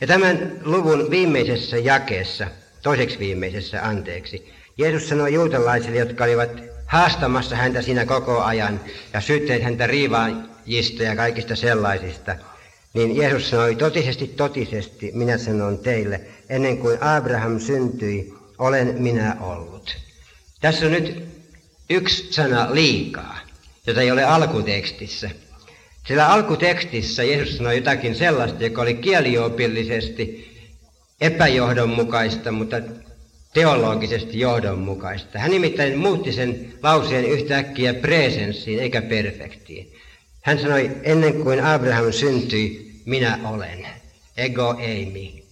Ja 0.00 0.06
tämän 0.06 0.60
luvun 0.64 1.10
viimeisessä 1.10 1.76
jakeessa, 1.78 2.46
toiseksi 2.82 3.18
viimeisessä 3.18 3.82
anteeksi, 3.82 4.52
Jeesus 4.78 5.08
sanoi 5.08 5.34
juutalaisille, 5.34 5.98
jotka 5.98 6.24
olivat 6.24 6.50
haastamassa 6.86 7.56
häntä 7.56 7.82
siinä 7.82 8.06
koko 8.06 8.42
ajan 8.42 8.80
ja 9.12 9.20
syytteet 9.20 9.62
häntä 9.62 9.86
riivaajista 9.86 11.02
ja 11.02 11.16
kaikista 11.16 11.56
sellaisista, 11.56 12.36
niin 12.94 13.16
Jeesus 13.16 13.50
sanoi, 13.50 13.74
totisesti, 13.74 14.26
totisesti, 14.26 15.10
minä 15.14 15.38
sanon 15.38 15.78
teille, 15.78 16.20
ennen 16.48 16.78
kuin 16.78 17.02
Abraham 17.02 17.58
syntyi, 17.58 18.34
olen 18.58 18.94
minä 18.98 19.36
ollut. 19.40 19.96
Tässä 20.60 20.86
on 20.86 20.92
nyt 20.92 21.24
yksi 21.90 22.32
sana 22.32 22.74
liikaa, 22.74 23.38
jota 23.86 24.00
ei 24.00 24.10
ole 24.10 24.24
alkutekstissä. 24.24 25.30
Sillä 26.08 26.28
alkutekstissä 26.28 27.24
Jeesus 27.24 27.56
sanoi 27.56 27.76
jotakin 27.76 28.14
sellaista, 28.14 28.64
joka 28.64 28.82
oli 28.82 28.94
kieliopillisesti 28.94 30.52
epäjohdonmukaista, 31.20 32.52
mutta 32.52 32.76
teologisesti 33.54 34.40
johdonmukaista. 34.40 35.38
Hän 35.38 35.50
nimittäin 35.50 35.98
muutti 35.98 36.32
sen 36.32 36.72
lauseen 36.82 37.24
yhtäkkiä 37.24 37.94
presenssiin 37.94 38.78
eikä 38.80 39.02
perfektiin. 39.02 39.92
Hän 40.42 40.58
sanoi, 40.58 41.00
ennen 41.02 41.34
kuin 41.34 41.64
Abraham 41.64 42.12
syntyi, 42.12 43.00
minä 43.06 43.38
olen. 43.44 43.86
Ego 44.36 44.76
eimi. 44.80 45.44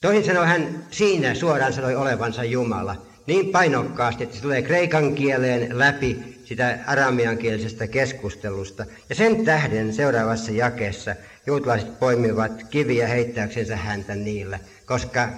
Toisin 0.00 0.24
sanoi 0.24 0.46
hän 0.46 0.86
siinä 0.90 1.34
suoraan 1.34 1.72
sanoi 1.72 1.94
olevansa 1.94 2.44
Jumala. 2.44 2.96
Niin 3.26 3.52
painokkaasti, 3.52 4.22
että 4.22 4.36
se 4.36 4.42
tulee 4.42 4.62
kreikan 4.62 5.14
kieleen 5.14 5.78
läpi 5.78 6.40
sitä 6.44 6.78
arameankielisestä 6.86 7.86
keskustelusta. 7.86 8.86
Ja 9.08 9.14
sen 9.14 9.44
tähden 9.44 9.92
seuraavassa 9.92 10.52
jakeessa 10.52 11.16
juutalaiset 11.46 11.98
poimivat 11.98 12.52
kiviä 12.70 13.06
heittääksensä 13.06 13.76
häntä 13.76 14.14
niillä, 14.14 14.58
koska 14.86 15.28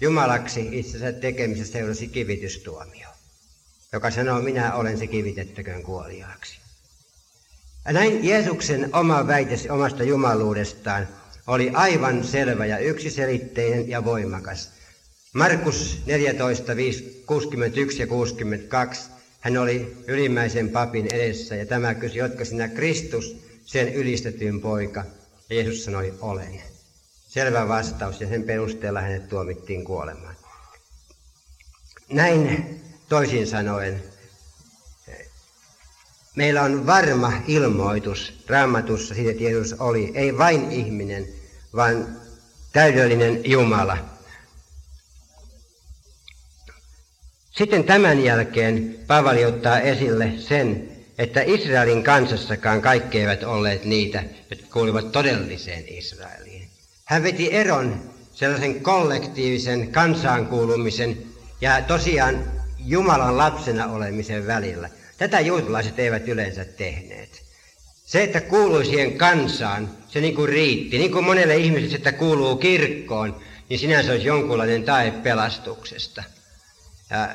Jumalaksi 0.00 0.68
itsensä 0.72 1.12
tekemisessä 1.12 1.72
seurasi 1.72 2.08
kivitystuomio, 2.08 3.08
joka 3.92 4.10
sanoo, 4.10 4.40
minä 4.40 4.74
olen 4.74 4.98
se 4.98 5.06
kivitettäköön 5.06 5.82
kuoliaaksi. 5.82 6.63
Näin 7.92 8.24
Jeesuksen 8.24 8.88
oma 8.92 9.26
väite 9.26 9.54
omasta 9.70 10.02
jumaluudestaan 10.04 11.08
oli 11.46 11.70
aivan 11.74 12.24
selvä 12.24 12.66
ja 12.66 12.78
yksiselitteinen 12.78 13.88
ja 13.88 14.04
voimakas. 14.04 14.70
Markus 15.34 16.02
14, 16.06 16.76
5, 16.76 17.22
61 17.26 18.02
ja 18.02 18.06
62, 18.06 19.10
hän 19.40 19.56
oli 19.56 19.96
ylimmäisen 20.06 20.70
papin 20.70 21.06
edessä 21.06 21.54
ja 21.54 21.66
tämä 21.66 21.94
kysyi, 21.94 22.18
jotka 22.18 22.44
sinä 22.44 22.68
Kristus, 22.68 23.36
sen 23.64 23.94
ylistetyn 23.94 24.60
poika. 24.60 25.04
Ja 25.50 25.56
Jeesus 25.56 25.84
sanoi, 25.84 26.14
olen. 26.20 26.62
Selvä 27.28 27.68
vastaus 27.68 28.20
ja 28.20 28.28
sen 28.28 28.42
perusteella 28.42 29.00
hänet 29.00 29.28
tuomittiin 29.28 29.84
kuolemaan. 29.84 30.36
Näin 32.12 32.66
toisin 33.08 33.46
sanoen, 33.46 34.02
meillä 36.34 36.62
on 36.62 36.86
varma 36.86 37.32
ilmoitus 37.48 38.44
raamatussa 38.48 39.14
siitä, 39.14 39.30
että 39.30 39.42
Jeesus 39.42 39.72
oli 39.72 40.12
ei 40.14 40.38
vain 40.38 40.72
ihminen, 40.72 41.28
vaan 41.76 42.06
täydellinen 42.72 43.50
Jumala. 43.50 43.98
Sitten 47.50 47.84
tämän 47.84 48.24
jälkeen 48.24 48.98
Paavali 49.06 49.44
ottaa 49.44 49.80
esille 49.80 50.32
sen, 50.38 50.88
että 51.18 51.42
Israelin 51.42 52.02
kansassakaan 52.02 52.82
kaikki 52.82 53.20
eivät 53.20 53.42
olleet 53.42 53.84
niitä, 53.84 54.24
jotka 54.50 54.66
kuuluvat 54.72 55.12
todelliseen 55.12 55.84
Israeliin. 55.88 56.68
Hän 57.04 57.22
veti 57.22 57.54
eron 57.54 58.10
sellaisen 58.32 58.80
kollektiivisen 58.80 59.92
kansaankuulumisen 59.92 61.18
ja 61.60 61.82
tosiaan 61.82 62.44
Jumalan 62.78 63.36
lapsena 63.36 63.86
olemisen 63.86 64.46
välillä. 64.46 64.88
Tätä 65.18 65.40
juutalaiset 65.40 65.98
eivät 65.98 66.28
yleensä 66.28 66.64
tehneet. 66.64 67.42
Se, 68.06 68.22
että 68.22 68.40
kuului 68.40 68.84
siihen 68.84 69.18
kansaan, 69.18 69.90
se 70.08 70.20
niin 70.20 70.34
kuin 70.34 70.48
riitti. 70.48 70.98
Niin 70.98 71.12
kuin 71.12 71.24
monelle 71.24 71.56
ihmiselle, 71.56 71.96
että 71.96 72.12
kuuluu 72.12 72.56
kirkkoon, 72.56 73.40
niin 73.68 73.78
sinänsä 73.78 74.12
olisi 74.12 74.26
jonkunlainen 74.26 74.82
tae 74.82 75.10
pelastuksesta. 75.10 76.22
Ja, 77.10 77.28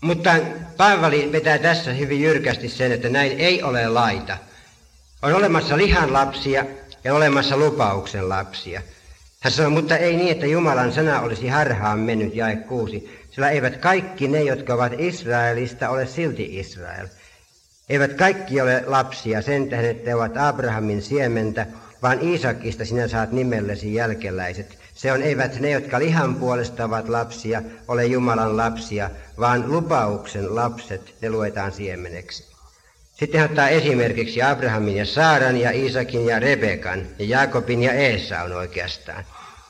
mutta 0.00 0.34
Paavali 0.76 1.32
vetää 1.32 1.58
tässä 1.58 1.92
hyvin 1.92 2.20
jyrkästi 2.20 2.68
sen, 2.68 2.92
että 2.92 3.08
näin 3.08 3.40
ei 3.40 3.62
ole 3.62 3.88
laita. 3.88 4.38
On 5.22 5.34
olemassa 5.34 5.76
lihan 5.76 6.12
lapsia 6.12 6.64
ja 7.04 7.14
olemassa 7.14 7.56
lupauksen 7.56 8.28
lapsia. 8.28 8.82
Hän 9.40 9.52
sanoi, 9.52 9.70
mutta 9.70 9.96
ei 9.96 10.16
niin, 10.16 10.32
että 10.32 10.46
Jumalan 10.46 10.92
sana 10.92 11.20
olisi 11.20 11.48
harhaan 11.48 11.98
mennyt, 11.98 12.34
jae 12.34 12.56
kuusi, 12.56 13.21
sillä 13.32 13.50
eivät 13.50 13.76
kaikki 13.76 14.28
ne, 14.28 14.42
jotka 14.42 14.74
ovat 14.74 14.92
Israelista, 14.98 15.88
ole 15.88 16.06
silti 16.06 16.58
Israel. 16.58 17.06
Eivät 17.88 18.12
kaikki 18.12 18.60
ole 18.60 18.84
lapsia 18.86 19.42
sen 19.42 19.68
tähden, 19.68 19.90
että 19.90 20.10
he 20.10 20.14
ovat 20.14 20.36
Abrahamin 20.36 21.02
siementä, 21.02 21.66
vaan 22.02 22.22
Iisakista 22.22 22.84
sinä 22.84 23.08
saat 23.08 23.32
nimellesi 23.32 23.94
jälkeläiset. 23.94 24.78
Se 24.94 25.12
on 25.12 25.22
eivät 25.22 25.60
ne, 25.60 25.70
jotka 25.70 25.98
lihan 25.98 26.34
puolesta 26.34 26.84
ovat 26.84 27.08
lapsia, 27.08 27.62
ole 27.88 28.06
Jumalan 28.06 28.56
lapsia, 28.56 29.10
vaan 29.38 29.72
lupauksen 29.72 30.54
lapset, 30.54 31.14
ne 31.20 31.30
luetaan 31.30 31.72
siemeneksi. 31.72 32.52
Sitten 33.12 33.40
hän 33.40 33.50
ottaa 33.50 33.68
esimerkiksi 33.68 34.42
Abrahamin 34.42 34.96
ja 34.96 35.06
Saaran 35.06 35.56
ja 35.56 35.70
Isakin 35.70 36.26
ja 36.26 36.38
Rebekan 36.38 37.06
ja 37.18 37.24
Jaakobin 37.24 37.82
ja 37.82 37.92
Eesaun 37.92 38.52
oikeastaan. 38.52 39.24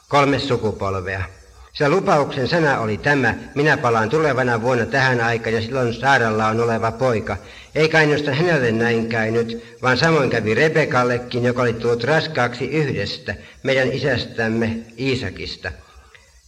Kolme 0.08 0.38
sukupolvea. 0.38 1.24
Se 1.72 1.88
lupauksen 1.88 2.48
sana 2.48 2.78
oli 2.78 2.96
tämä, 2.96 3.34
minä 3.54 3.76
palaan 3.76 4.10
tulevana 4.10 4.62
vuonna 4.62 4.86
tähän 4.86 5.20
aikaan 5.20 5.54
ja 5.54 5.62
silloin 5.62 5.94
Saaralla 5.94 6.46
on 6.46 6.60
oleva 6.60 6.92
poika. 6.92 7.36
Eikä 7.74 7.98
ainoastaan 7.98 8.36
hänelle 8.36 8.72
näin 8.72 9.08
käynyt, 9.08 9.64
vaan 9.82 9.96
samoin 9.96 10.30
kävi 10.30 10.54
Rebekallekin, 10.54 11.44
joka 11.44 11.62
oli 11.62 11.72
tullut 11.72 12.04
raskaaksi 12.04 12.64
yhdestä, 12.64 13.34
meidän 13.62 13.92
isästämme 13.92 14.76
Iisakista. 14.98 15.72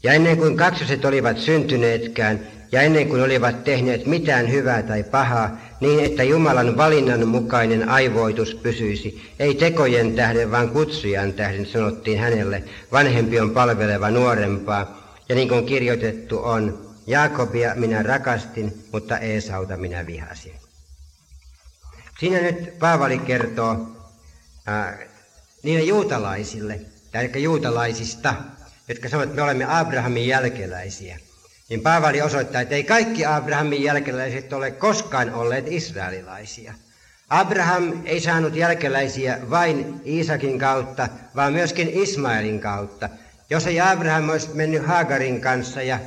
Ja 0.02 0.12
ennen 0.12 0.36
kuin 0.36 0.56
kaksoset 0.56 1.04
olivat 1.04 1.38
syntyneetkään, 1.38 2.40
ja 2.72 2.82
ennen 2.82 3.08
kuin 3.08 3.22
olivat 3.22 3.64
tehneet 3.64 4.06
mitään 4.06 4.50
hyvää 4.50 4.82
tai 4.82 5.02
pahaa, 5.02 5.60
niin 5.80 6.04
että 6.04 6.22
Jumalan 6.22 6.76
valinnan 6.76 7.28
mukainen 7.28 7.88
aivoitus 7.88 8.54
pysyisi, 8.54 9.32
ei 9.38 9.54
tekojen 9.54 10.14
tähden, 10.14 10.50
vaan 10.50 10.68
kutsujan 10.68 11.32
tähden 11.32 11.66
sanottiin 11.66 12.18
hänelle, 12.18 12.62
vanhempi 12.92 13.40
on 13.40 13.50
palveleva 13.50 14.10
nuorempaa, 14.10 15.03
ja 15.28 15.34
niin 15.34 15.48
kuin 15.48 15.66
kirjoitettu 15.66 16.38
on, 16.44 16.94
Jaakobia 17.06 17.74
minä 17.74 18.02
rakastin, 18.02 18.84
mutta 18.92 19.18
Eesauta 19.18 19.76
minä 19.76 20.06
vihasin. 20.06 20.54
Siinä 22.20 22.40
nyt 22.40 22.78
Paavali 22.78 23.18
kertoo 23.18 23.96
äh, 24.68 24.98
niille 25.62 25.84
juutalaisille, 25.84 26.80
tai 27.12 27.42
juutalaisista, 27.42 28.34
jotka 28.88 29.08
sanovat, 29.08 29.28
että 29.28 29.36
me 29.36 29.42
olemme 29.42 29.78
Abrahamin 29.78 30.26
jälkeläisiä. 30.26 31.18
niin 31.68 31.80
Paavali 31.80 32.22
osoittaa, 32.22 32.60
että 32.60 32.74
ei 32.74 32.84
kaikki 32.84 33.26
Abrahamin 33.26 33.82
jälkeläiset 33.82 34.52
ole 34.52 34.70
koskaan 34.70 35.34
olleet 35.34 35.64
israelilaisia. 35.68 36.74
Abraham 37.28 37.92
ei 38.04 38.20
saanut 38.20 38.54
jälkeläisiä 38.54 39.38
vain 39.50 40.00
Iisakin 40.06 40.58
kautta, 40.58 41.08
vaan 41.36 41.52
myöskin 41.52 41.90
Ismaelin 41.92 42.60
kautta. 42.60 43.08
Jos 43.50 43.66
ei 43.66 43.80
Abraham 43.80 44.28
olisi 44.28 44.48
mennyt 44.54 44.86
Hagarin 44.86 45.40
kanssa 45.40 45.82
ja, 45.82 45.98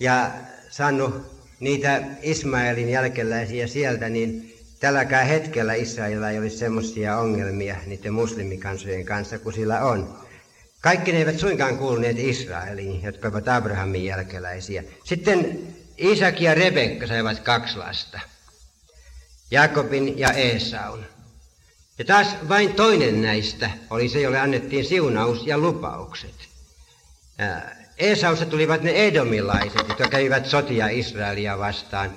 ja 0.00 0.30
saanut 0.70 1.38
niitä 1.60 2.02
Ismaelin 2.22 2.88
jälkeläisiä 2.88 3.66
sieltä, 3.66 4.08
niin 4.08 4.54
tälläkään 4.80 5.26
hetkellä 5.26 5.74
Israelilla 5.74 6.30
ei 6.30 6.38
olisi 6.38 6.56
semmoisia 6.56 7.18
ongelmia 7.18 7.76
niiden 7.86 8.12
muslimikansojen 8.12 9.04
kanssa 9.04 9.38
kuin 9.38 9.54
sillä 9.54 9.80
on. 9.80 10.18
Kaikki 10.80 11.12
ne 11.12 11.18
eivät 11.18 11.38
suinkaan 11.38 11.78
kuuluneet 11.78 12.18
Israeliin, 12.18 13.02
jotka 13.02 13.28
ovat 13.28 13.48
Abrahamin 13.48 14.04
jälkeläisiä. 14.04 14.84
Sitten 15.04 15.58
Isak 15.96 16.40
ja 16.40 16.54
Rebekka 16.54 17.06
saivat 17.06 17.40
kaksi 17.40 17.76
lasta. 17.76 18.20
Jakobin 19.50 20.18
ja 20.18 20.32
Esaun. 20.32 21.04
Ja 21.98 22.04
taas 22.04 22.36
vain 22.48 22.74
toinen 22.74 23.22
näistä 23.22 23.70
oli 23.90 24.08
se, 24.08 24.20
jolle 24.20 24.38
annettiin 24.38 24.84
siunaus 24.84 25.46
ja 25.46 25.58
lupaukset. 25.58 26.48
Esausta 27.98 28.46
tulivat 28.46 28.82
ne 28.82 28.90
edomilaiset, 28.90 29.88
jotka 29.88 30.08
kävivät 30.08 30.46
sotia 30.46 30.88
Israelia 30.88 31.58
vastaan. 31.58 32.10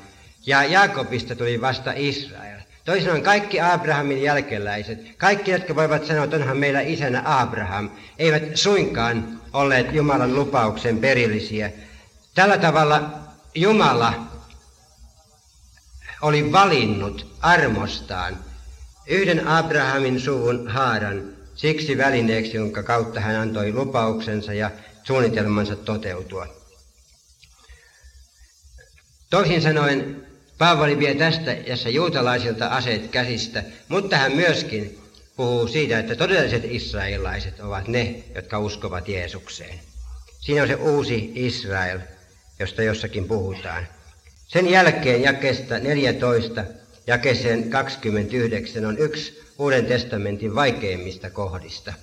Ja 0.46 0.64
Jakobista 0.64 1.36
tuli 1.36 1.62
vasta 1.62 1.94
Israel. 1.96 2.60
Toisin 2.86 3.06
sanoen 3.06 3.24
kaikki 3.24 3.62
Abrahamin 3.62 4.22
jälkeläiset, 4.22 5.00
kaikki, 5.18 5.52
jotka 5.52 5.76
voivat 5.76 6.06
sanoa, 6.06 6.24
että 6.24 6.36
onhan 6.36 6.58
meillä 6.58 6.82
isänä 6.82 7.22
Abraham, 7.26 7.90
eivät 8.18 8.44
suinkaan 8.58 9.42
olleet 9.54 9.94
Jumalan 9.94 10.36
lupauksen 10.36 10.98
perillisiä. 10.98 11.72
Tällä 12.36 12.58
tavalla 12.58 13.10
Jumala 13.56 14.14
oli 16.22 16.52
valinnut 16.52 17.38
armostaan 17.42 18.38
yhden 19.08 19.48
Abrahamin 19.48 20.20
suvun 20.20 20.68
haaran 20.68 21.24
siksi 21.56 21.98
välineeksi, 21.98 22.58
jonka 22.58 22.84
kautta 22.84 23.20
hän 23.20 23.36
antoi 23.36 23.74
lupauksensa 23.74 24.54
ja 24.54 24.72
suunnitelmansa 25.04 25.76
toteutua. 25.76 26.48
Toisin 29.30 29.62
sanoen 29.62 30.28
Paavali 30.58 31.00
vie 31.00 31.16
tästä 31.16 31.52
jossa 31.52 31.90
juutalaisilta 31.90 32.68
aseet 32.68 33.08
käsistä, 33.08 33.64
mutta 33.88 34.18
hän 34.18 34.32
myöskin 34.32 35.00
puhuu 35.36 35.68
siitä, 35.68 36.00
että 36.00 36.16
todelliset 36.16 36.64
israelilaiset 36.66 37.60
ovat 37.60 37.88
ne, 37.88 38.24
jotka 38.36 38.60
uskovat 38.60 39.08
Jeesukseen. 39.08 39.80
Siinä 40.40 40.62
on 40.62 40.68
se 40.68 40.76
uusi 40.76 41.32
Israel, 41.36 42.00
josta 42.60 42.84
jossakin 42.84 43.28
puhutaan. 43.28 43.88
Sen 44.48 44.70
jälkeen 44.70 45.22
jakesta 45.22 45.80
14 45.80 46.64
jakeseen 47.08 47.70
29 47.70 48.86
on 48.86 48.98
yksi 48.98 49.42
Uuden 49.58 49.86
testamentin 49.86 50.56
vaikeimmista 50.56 51.30
kohdista. 51.30 51.94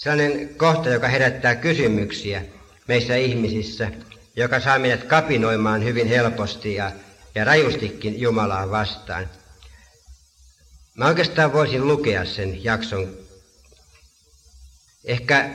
Sellainen 0.00 0.54
kohta, 0.56 0.88
joka 0.88 1.08
herättää 1.08 1.54
kysymyksiä 1.54 2.42
meissä 2.88 3.16
ihmisissä, 3.16 3.90
joka 4.36 4.60
saa 4.60 4.78
meidät 4.78 5.04
kapinoimaan 5.04 5.84
hyvin 5.84 6.08
helposti 6.08 6.74
ja, 6.74 6.92
ja 7.34 7.44
rajustikin 7.44 8.20
Jumalaa 8.20 8.70
vastaan. 8.70 9.30
Mä 10.94 11.06
oikeastaan 11.06 11.52
voisin 11.52 11.88
lukea 11.88 12.24
sen 12.24 12.64
jakson 12.64 13.08
ehkä 15.04 15.50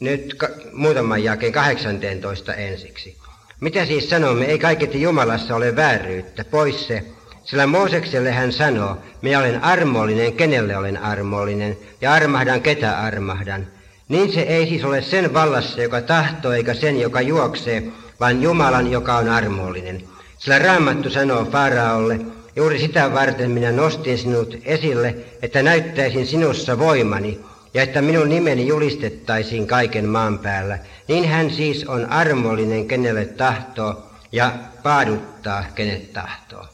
nyt 0.00 0.36
muutaman 0.72 1.24
jälkeen 1.24 1.52
18 1.52 2.54
ensiksi. 2.54 3.18
Mitä 3.60 3.86
siis 3.86 4.10
sanomme, 4.10 4.44
ei 4.44 4.58
kaiketi 4.58 5.02
Jumalassa 5.02 5.56
ole 5.56 5.76
vääryyttä, 5.76 6.44
pois 6.44 6.86
se, 6.86 7.04
sillä 7.44 7.66
Moosekselle 7.66 8.32
hän 8.32 8.52
sanoo, 8.52 8.98
minä 9.22 9.38
olen 9.38 9.64
armollinen, 9.64 10.32
kenelle 10.32 10.76
olen 10.76 10.96
armollinen, 10.96 11.76
ja 12.00 12.12
armahdan, 12.12 12.62
ketä 12.62 12.98
armahdan. 12.98 13.66
Niin 14.08 14.32
se 14.32 14.40
ei 14.40 14.66
siis 14.66 14.84
ole 14.84 15.02
sen 15.02 15.34
vallassa, 15.34 15.82
joka 15.82 16.00
tahtoo, 16.00 16.52
eikä 16.52 16.74
sen, 16.74 17.00
joka 17.00 17.20
juoksee, 17.20 17.82
vaan 18.20 18.42
Jumalan, 18.42 18.92
joka 18.92 19.16
on 19.16 19.28
armollinen. 19.28 20.04
Sillä 20.38 20.58
Raamattu 20.58 21.10
sanoo 21.10 21.44
Faaraolle, 21.44 22.20
juuri 22.56 22.78
sitä 22.78 23.14
varten 23.14 23.50
minä 23.50 23.72
nostin 23.72 24.18
sinut 24.18 24.56
esille, 24.64 25.16
että 25.42 25.62
näyttäisin 25.62 26.26
sinussa 26.26 26.78
voimani, 26.78 27.40
ja 27.74 27.82
että 27.82 28.02
minun 28.02 28.28
nimeni 28.28 28.66
julistettaisiin 28.66 29.66
kaiken 29.66 30.08
maan 30.08 30.38
päällä. 30.38 30.78
Niin 31.08 31.28
hän 31.28 31.50
siis 31.50 31.84
on 31.84 32.06
armollinen, 32.06 32.88
kenelle 32.88 33.24
tahtoo, 33.24 34.10
ja 34.32 34.52
paaduttaa, 34.82 35.64
kenet 35.74 36.12
tahtoo. 36.12 36.71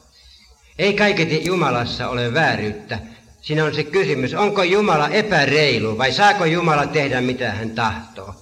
Ei 0.78 0.94
kaiketi 0.94 1.44
Jumalassa 1.44 2.08
ole 2.08 2.34
vääryyttä. 2.34 2.98
Siinä 3.40 3.64
on 3.64 3.74
se 3.74 3.84
kysymys, 3.84 4.34
onko 4.34 4.62
Jumala 4.62 5.08
epäreilu 5.08 5.98
vai 5.98 6.12
saako 6.12 6.44
Jumala 6.44 6.86
tehdä 6.86 7.20
mitä 7.20 7.52
hän 7.52 7.70
tahtoo? 7.70 8.34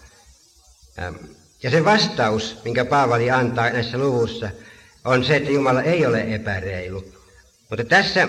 Ja 1.63 1.71
se 1.71 1.85
vastaus, 1.85 2.59
minkä 2.65 2.85
Paavali 2.85 3.31
antaa 3.31 3.71
näissä 3.71 3.99
luvussa, 3.99 4.51
on 5.05 5.25
se, 5.25 5.37
että 5.37 5.51
Jumala 5.51 5.83
ei 5.83 6.07
ole 6.07 6.35
epäreilu. 6.35 7.05
Mutta 7.71 7.85
tässä 7.85 8.29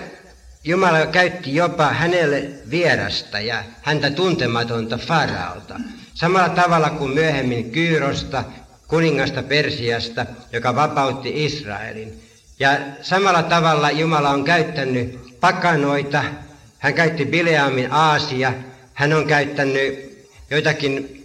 Jumala 0.64 1.06
käytti 1.06 1.54
jopa 1.54 1.86
hänelle 1.86 2.50
vierasta 2.70 3.40
ja 3.40 3.64
häntä 3.82 4.10
tuntematonta 4.10 4.98
Faraolta. 4.98 5.80
Samalla 6.14 6.48
tavalla 6.48 6.90
kuin 6.90 7.10
myöhemmin 7.10 7.70
Kyyrosta, 7.70 8.44
kuningasta 8.88 9.42
Persiasta, 9.42 10.26
joka 10.52 10.74
vapautti 10.74 11.44
Israelin. 11.44 12.27
Ja 12.60 12.78
samalla 13.02 13.42
tavalla 13.42 13.90
Jumala 13.90 14.30
on 14.30 14.44
käyttänyt 14.44 15.18
pakanoita, 15.40 16.24
hän 16.78 16.94
käytti 16.94 17.24
Bileamin 17.24 17.92
Aasia, 17.92 18.52
hän 18.94 19.12
on 19.12 19.26
käyttänyt 19.26 20.18
joitakin 20.50 21.24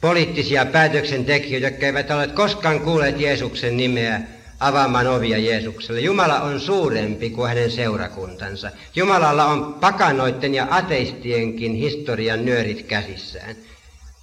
poliittisia 0.00 0.66
päätöksentekijöitä, 0.66 1.66
jotka 1.66 1.86
eivät 1.86 2.10
ole 2.10 2.26
koskaan 2.26 2.80
kuulleet 2.80 3.20
Jeesuksen 3.20 3.76
nimeä, 3.76 4.20
avaamaan 4.60 5.06
ovia 5.06 5.38
Jeesukselle. 5.38 6.00
Jumala 6.00 6.40
on 6.40 6.60
suurempi 6.60 7.30
kuin 7.30 7.48
hänen 7.48 7.70
seurakuntansa. 7.70 8.70
Jumalalla 8.94 9.44
on 9.44 9.74
pakanoiden 9.74 10.54
ja 10.54 10.66
ateistienkin 10.70 11.74
historian 11.74 12.44
nyörit 12.44 12.82
käsissään. 12.82 13.56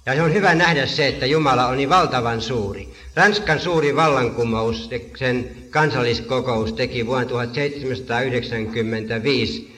Ja 0.06 0.14
se 0.14 0.22
on 0.22 0.34
hyvä 0.34 0.54
nähdä 0.54 0.86
se, 0.86 1.06
että 1.06 1.26
Jumala 1.26 1.66
on 1.66 1.76
niin 1.76 1.88
valtavan 1.88 2.40
suuri. 2.40 2.94
Ranskan 3.16 3.60
suuri 3.60 3.96
vallankumous, 3.96 4.90
sen 5.16 5.50
kansalliskokous 5.70 6.72
teki 6.72 7.06
vuonna 7.06 7.28
1795 7.28 9.74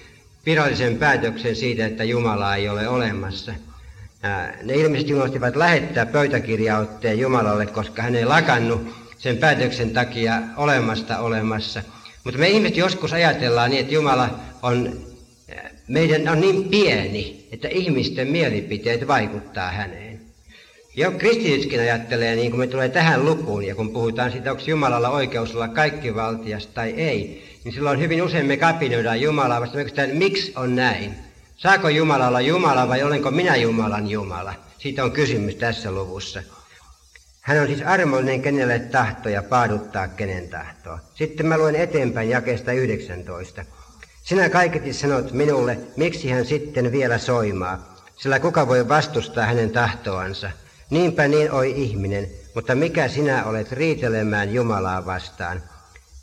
virallisen 0.46 0.96
päätöksen 0.96 1.56
siitä, 1.56 1.86
että 1.86 2.04
Jumala 2.04 2.56
ei 2.56 2.68
ole 2.68 2.88
olemassa. 2.88 3.52
Ne 4.62 4.74
ilmeisesti 4.74 5.14
unohtivat 5.14 5.56
lähettää 5.56 6.06
pöytäkirjaotteen 6.06 7.18
Jumalalle, 7.18 7.66
koska 7.66 8.02
hän 8.02 8.14
ei 8.14 8.24
lakannut 8.24 8.94
sen 9.18 9.36
päätöksen 9.36 9.90
takia 9.90 10.42
olemasta 10.56 11.18
olemassa. 11.18 11.82
Mutta 12.24 12.40
me 12.40 12.48
ihmiset 12.48 12.76
joskus 12.76 13.12
ajatellaan 13.12 13.70
niin, 13.70 13.80
että 13.80 13.94
Jumala 13.94 14.40
on, 14.62 14.92
meidän 15.88 16.28
on 16.28 16.40
niin 16.40 16.64
pieni, 16.64 17.48
että 17.52 17.68
ihmisten 17.68 18.28
mielipiteet 18.28 19.08
vaikuttaa 19.08 19.70
häneen. 19.70 20.05
Jo 20.98 21.10
kristitytkin 21.10 21.80
ajattelee, 21.80 22.36
niin 22.36 22.50
kun 22.50 22.60
me 22.60 22.66
tulee 22.66 22.88
tähän 22.88 23.24
lukuun, 23.24 23.64
ja 23.64 23.74
kun 23.74 23.92
puhutaan 23.92 24.32
siitä, 24.32 24.50
onko 24.50 24.62
Jumalalla 24.66 25.08
oikeus 25.08 25.54
olla 25.54 25.68
kaikkivaltias 25.68 26.66
tai 26.66 26.90
ei, 26.90 27.44
niin 27.64 27.74
silloin 27.74 28.00
hyvin 28.00 28.22
usein 28.22 28.46
me 28.46 28.56
kapinoidaan 28.56 29.20
Jumalaa 29.20 29.60
vasta 29.60 29.80
että 29.80 30.06
miksi 30.06 30.52
on 30.56 30.76
näin? 30.76 31.14
Saako 31.56 31.88
Jumala 31.88 32.28
olla 32.28 32.40
Jumala 32.40 32.88
vai 32.88 33.02
olenko 33.02 33.30
minä 33.30 33.56
Jumalan 33.56 34.10
Jumala? 34.10 34.54
Siitä 34.78 35.04
on 35.04 35.12
kysymys 35.12 35.54
tässä 35.54 35.92
luvussa. 35.92 36.42
Hän 37.40 37.60
on 37.60 37.66
siis 37.66 37.82
armollinen, 37.82 38.42
kenelle 38.42 38.78
tahto 38.78 39.28
ja 39.28 39.42
paaduttaa 39.42 40.08
kenen 40.08 40.48
tahtoa. 40.48 40.98
Sitten 41.14 41.46
mä 41.46 41.58
luen 41.58 41.76
eteenpäin 41.76 42.30
jakeesta 42.30 42.72
19. 42.72 43.64
Sinä 44.22 44.50
kaiketi 44.50 44.92
sanot 44.92 45.32
minulle, 45.32 45.78
miksi 45.96 46.30
hän 46.30 46.46
sitten 46.46 46.92
vielä 46.92 47.18
soimaa, 47.18 47.94
sillä 48.16 48.40
kuka 48.40 48.68
voi 48.68 48.88
vastustaa 48.88 49.46
hänen 49.46 49.70
tahtoansa. 49.70 50.50
Niinpä 50.90 51.28
niin 51.28 51.52
oi 51.52 51.72
ihminen, 51.76 52.28
mutta 52.54 52.74
mikä 52.74 53.08
sinä 53.08 53.44
olet 53.44 53.72
riitelemään 53.72 54.54
Jumalaa 54.54 55.06
vastaan? 55.06 55.62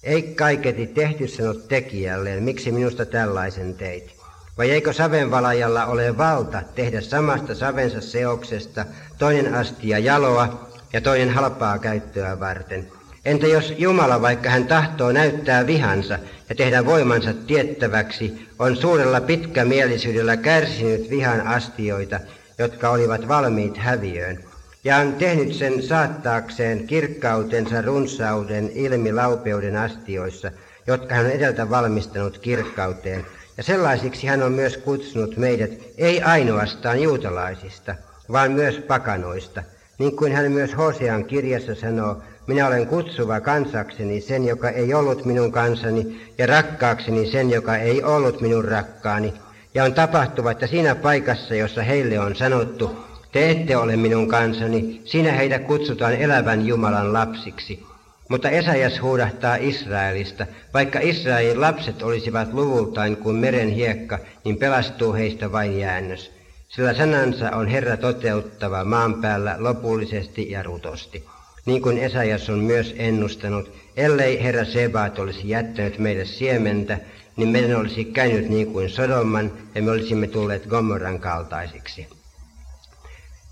Ei 0.04 0.22
kaiketi 0.22 0.88
tehty 0.88 1.28
sanot 1.28 1.68
tekijälleen, 1.68 2.44
miksi 2.44 2.72
minusta 2.72 3.06
tällaisen 3.06 3.74
teit? 3.74 4.16
Vai 4.58 4.72
eikö 4.72 4.94
savenvalajalla 4.94 5.86
ole 5.86 6.18
valta 6.18 6.62
tehdä 6.76 7.02
samasta 7.02 7.56
savensa 7.56 8.02
seoksesta 8.02 8.86
toinen 9.18 9.54
astia 9.54 10.00
jaloa 10.00 10.70
ja 10.94 11.02
toinen 11.02 11.30
halpaa 11.30 11.80
käyttöä 11.80 12.40
varten. 12.40 12.88
Entä 13.26 13.48
jos 13.48 13.74
Jumala, 13.78 14.22
vaikka 14.22 14.50
hän 14.50 14.68
tahtoo 14.68 15.12
näyttää 15.12 15.68
vihansa 15.68 16.20
ja 16.50 16.56
tehdä 16.56 16.86
voimansa 16.86 17.34
tiettäväksi, 17.34 18.48
on 18.60 18.78
suurella 18.78 19.22
pitkämielisyydellä 19.22 20.38
kärsinyt 20.38 21.10
vihan 21.10 21.48
astioita, 21.48 22.20
jotka 22.58 22.90
olivat 22.90 23.28
valmiit 23.28 23.78
häviöön? 23.78 24.53
Ja 24.84 24.98
on 24.98 25.14
tehnyt 25.14 25.54
sen 25.54 25.84
saattaakseen 25.84 26.88
kirkkautensa 26.88 27.82
runsauden 27.82 28.72
ilmi 28.76 29.14
laupeuden 29.14 29.78
astioissa, 29.78 30.52
jotka 30.88 31.16
hän 31.16 31.26
on 31.26 31.32
edeltä 31.32 31.70
valmistanut 31.70 32.38
kirkkauteen. 32.38 33.26
Ja 33.58 33.64
sellaisiksi 33.64 34.28
hän 34.28 34.44
on 34.44 34.52
myös 34.52 34.78
kutsunut 34.78 35.38
meidät 35.38 35.72
ei 35.98 36.22
ainoastaan 36.22 37.02
juutalaisista, 37.02 37.96
vaan 38.32 38.52
myös 38.52 38.76
pakanoista, 38.76 39.64
niin 40.00 40.16
kuin 40.16 40.34
hän 40.34 40.52
myös 40.52 40.78
Hosean 40.78 41.26
kirjassa 41.26 41.76
sanoo, 41.76 42.24
minä 42.48 42.68
olen 42.68 42.88
kutsuva 42.88 43.42
kansakseni 43.42 44.22
sen, 44.22 44.46
joka 44.46 44.70
ei 44.70 44.94
ollut 44.94 45.26
minun 45.26 45.52
kansani, 45.52 46.22
ja 46.38 46.48
rakkaakseni 46.48 47.32
sen, 47.32 47.50
joka 47.50 47.78
ei 47.78 48.04
ollut 48.04 48.42
minun 48.42 48.66
rakkaani. 48.66 49.34
Ja 49.74 49.84
on 49.84 49.94
tapahtuva, 49.94 50.52
että 50.52 50.68
siinä 50.68 50.96
paikassa, 50.96 51.56
jossa 51.56 51.84
heille 51.84 52.20
on 52.20 52.36
sanottu, 52.36 53.13
te 53.34 53.50
ette 53.50 53.78
ole 53.78 53.96
minun 53.96 54.28
kansani, 54.28 55.02
siinä 55.06 55.32
heitä 55.32 55.60
kutsutaan 55.60 56.14
elävän 56.14 56.66
Jumalan 56.66 57.14
lapsiksi. 57.14 57.84
Mutta 58.30 58.50
Esajas 58.50 59.02
huudahtaa 59.02 59.56
Israelista, 59.56 60.46
vaikka 60.74 61.00
Israelin 61.00 61.62
lapset 61.62 62.04
olisivat 62.04 62.54
luvultain 62.54 63.18
kuin 63.18 63.36
meren 63.36 63.70
hiekka, 63.70 64.20
niin 64.46 64.58
pelastuu 64.58 65.14
heistä 65.14 65.52
vain 65.52 65.80
jäännös. 65.80 66.32
Sillä 66.70 66.94
sanansa 66.94 67.52
on 67.52 67.68
Herra 67.68 67.98
toteuttava 67.98 68.84
maan 68.84 69.22
päällä 69.22 69.56
lopullisesti 69.60 70.52
ja 70.52 70.64
rutosti. 70.64 71.24
Niin 71.66 71.82
kuin 71.82 71.98
Esajas 71.98 72.50
on 72.50 72.60
myös 72.60 72.96
ennustanut, 72.98 73.72
ellei 73.98 74.44
Herra 74.44 74.66
Sebaat 74.66 75.20
olisi 75.20 75.50
jättänyt 75.50 76.00
meille 76.00 76.26
siementä, 76.26 76.98
niin 77.38 77.50
meidän 77.50 77.80
olisi 77.80 78.06
käynyt 78.06 78.50
niin 78.50 78.68
kuin 78.68 78.90
Sodoman 78.90 79.52
ja 79.76 79.82
me 79.82 79.92
olisimme 79.92 80.28
tulleet 80.28 80.68
Gomorran 80.68 81.20
kaltaisiksi. 81.20 82.08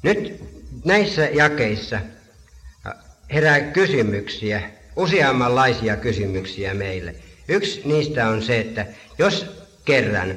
Nyt 0.03 0.43
näissä 0.85 1.21
jakeissa 1.25 1.99
herää 3.33 3.61
kysymyksiä, 3.61 4.61
useammanlaisia 4.95 5.97
kysymyksiä 5.97 6.73
meille. 6.73 7.15
Yksi 7.47 7.81
niistä 7.85 8.27
on 8.27 8.41
se, 8.41 8.59
että 8.59 8.85
jos 9.17 9.45
kerran 9.85 10.35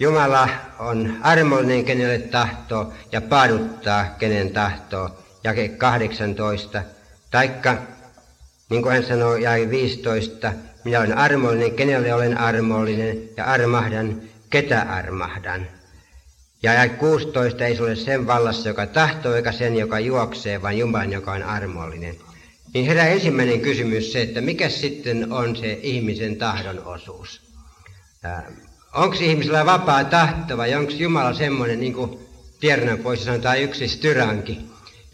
Jumala 0.00 0.48
on 0.78 1.16
armollinen, 1.22 1.84
kenelle 1.84 2.18
tahtoo, 2.18 2.92
ja 3.12 3.20
paaduttaa, 3.20 4.04
kenen 4.18 4.50
tahtoo, 4.50 5.10
jake 5.44 5.68
18, 5.68 6.82
taikka, 7.30 7.76
niin 8.70 8.82
kuin 8.82 8.92
hän 8.92 9.04
sanoo, 9.04 9.36
jäi 9.36 9.70
15, 9.70 10.52
minä 10.84 10.98
olen 10.98 11.18
armollinen, 11.18 11.72
kenelle 11.72 12.14
olen 12.14 12.38
armollinen, 12.38 13.18
ja 13.36 13.44
armahdan, 13.44 14.22
ketä 14.50 14.82
armahdan. 14.82 15.66
Ja 16.62 16.74
jäi 16.74 16.88
16 16.88 17.64
ei 17.64 17.76
se 17.76 17.82
ole 17.82 17.96
sen 17.96 18.26
vallassa, 18.26 18.68
joka 18.68 18.86
tahtoo, 18.86 19.34
eikä 19.34 19.52
sen, 19.52 19.76
joka 19.76 20.00
juoksee, 20.00 20.62
vaan 20.62 20.78
Jumalan, 20.78 21.12
joka 21.12 21.32
on 21.32 21.42
armollinen. 21.42 22.16
Niin 22.74 22.86
herää 22.86 23.08
ensimmäinen 23.08 23.60
kysymys 23.60 24.12
se, 24.12 24.22
että 24.22 24.40
mikä 24.40 24.68
sitten 24.68 25.32
on 25.32 25.56
se 25.56 25.78
ihmisen 25.82 26.36
tahdon 26.36 26.84
osuus? 26.84 27.40
Onko 28.94 29.16
ihmisellä 29.20 29.66
vapaa 29.66 30.04
tahto 30.04 30.56
vai 30.56 30.74
onko 30.74 30.92
Jumala 30.92 31.34
semmoinen, 31.34 31.80
niin 31.80 31.94
kuin 31.94 32.18
Tiernan 32.60 32.98
pois 32.98 33.24
sanotaan 33.24 33.60
yksi 33.60 33.88
styranki, 33.88 34.60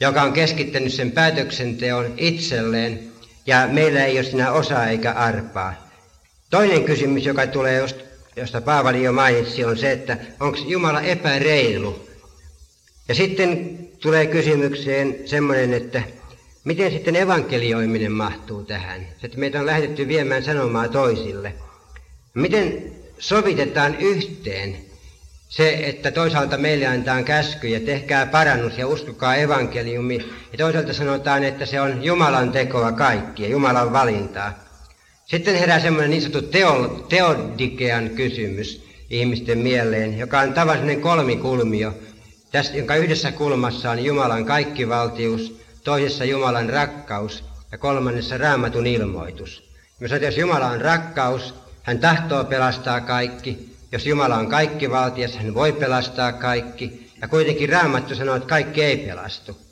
joka 0.00 0.22
on 0.22 0.32
keskittänyt 0.32 0.92
sen 0.92 1.10
päätöksenteon 1.10 2.14
itselleen 2.16 3.12
ja 3.46 3.68
meillä 3.72 4.04
ei 4.04 4.18
ole 4.18 4.24
siinä 4.24 4.52
osaa 4.52 4.86
eikä 4.86 5.12
arpaa. 5.12 5.74
Toinen 6.50 6.84
kysymys, 6.84 7.24
joka 7.24 7.46
tulee, 7.46 7.82
josta 8.36 8.60
Paavali 8.60 9.02
jo 9.02 9.12
mainitsi, 9.12 9.64
on 9.64 9.78
se, 9.78 9.92
että 9.92 10.16
onko 10.40 10.58
Jumala 10.66 11.00
epäreilu. 11.00 12.08
Ja 13.08 13.14
sitten 13.14 13.78
tulee 14.00 14.26
kysymykseen 14.26 15.16
semmoinen, 15.24 15.74
että 15.74 16.02
miten 16.64 16.90
sitten 16.90 17.16
evankelioiminen 17.16 18.12
mahtuu 18.12 18.64
tähän? 18.64 19.06
Että 19.22 19.38
meitä 19.38 19.60
on 19.60 19.66
lähdetty 19.66 20.08
viemään 20.08 20.44
sanomaa 20.44 20.88
toisille. 20.88 21.54
Miten 22.34 22.92
sovitetaan 23.18 23.96
yhteen 24.00 24.76
se, 25.48 25.78
että 25.82 26.10
toisaalta 26.10 26.58
meille 26.58 26.86
käsky 27.24 27.68
ja 27.68 27.80
tehkää 27.80 28.26
parannus 28.26 28.78
ja 28.78 28.86
uskokaa 28.86 29.36
evankeliumi, 29.36 30.32
ja 30.52 30.58
toisaalta 30.58 30.92
sanotaan, 30.92 31.44
että 31.44 31.66
se 31.66 31.80
on 31.80 32.04
Jumalan 32.04 32.52
tekoa 32.52 32.92
kaikkia, 32.92 33.48
Jumalan 33.48 33.92
valintaa. 33.92 34.65
Sitten 35.26 35.58
herää 35.58 35.80
semmoinen 35.80 36.10
niin 36.10 36.22
sanottu 36.22 36.50
teo, 36.50 37.04
teodikean 37.08 38.10
kysymys 38.10 38.86
ihmisten 39.10 39.58
mieleen, 39.58 40.18
joka 40.18 40.40
on 40.40 40.54
tavallinen 40.54 41.00
kolmikulmio, 41.00 41.94
tästä, 42.52 42.76
jonka 42.76 42.96
yhdessä 42.96 43.32
kulmassa 43.32 43.90
on 43.90 44.04
Jumalan 44.04 44.44
kaikkivaltius, 44.44 45.60
toisessa 45.84 46.24
Jumalan 46.24 46.70
rakkaus 46.70 47.44
ja 47.72 47.78
kolmannessa 47.78 48.38
raamatun 48.38 48.86
ilmoitus. 48.86 49.70
Että 50.00 50.26
jos 50.26 50.38
Jumala 50.38 50.66
on 50.66 50.80
rakkaus, 50.80 51.54
hän 51.82 51.98
tahtoo 51.98 52.44
pelastaa 52.44 53.00
kaikki. 53.00 53.76
Jos 53.92 54.06
Jumala 54.06 54.36
on 54.36 54.48
kaikki 54.48 54.90
valtias, 54.90 55.36
hän 55.36 55.54
voi 55.54 55.72
pelastaa 55.72 56.32
kaikki. 56.32 57.12
Ja 57.20 57.28
kuitenkin 57.28 57.68
Raamattu 57.68 58.14
sanoo, 58.14 58.36
että 58.36 58.48
kaikki 58.48 58.82
ei 58.82 58.96
pelastu. 58.96 59.65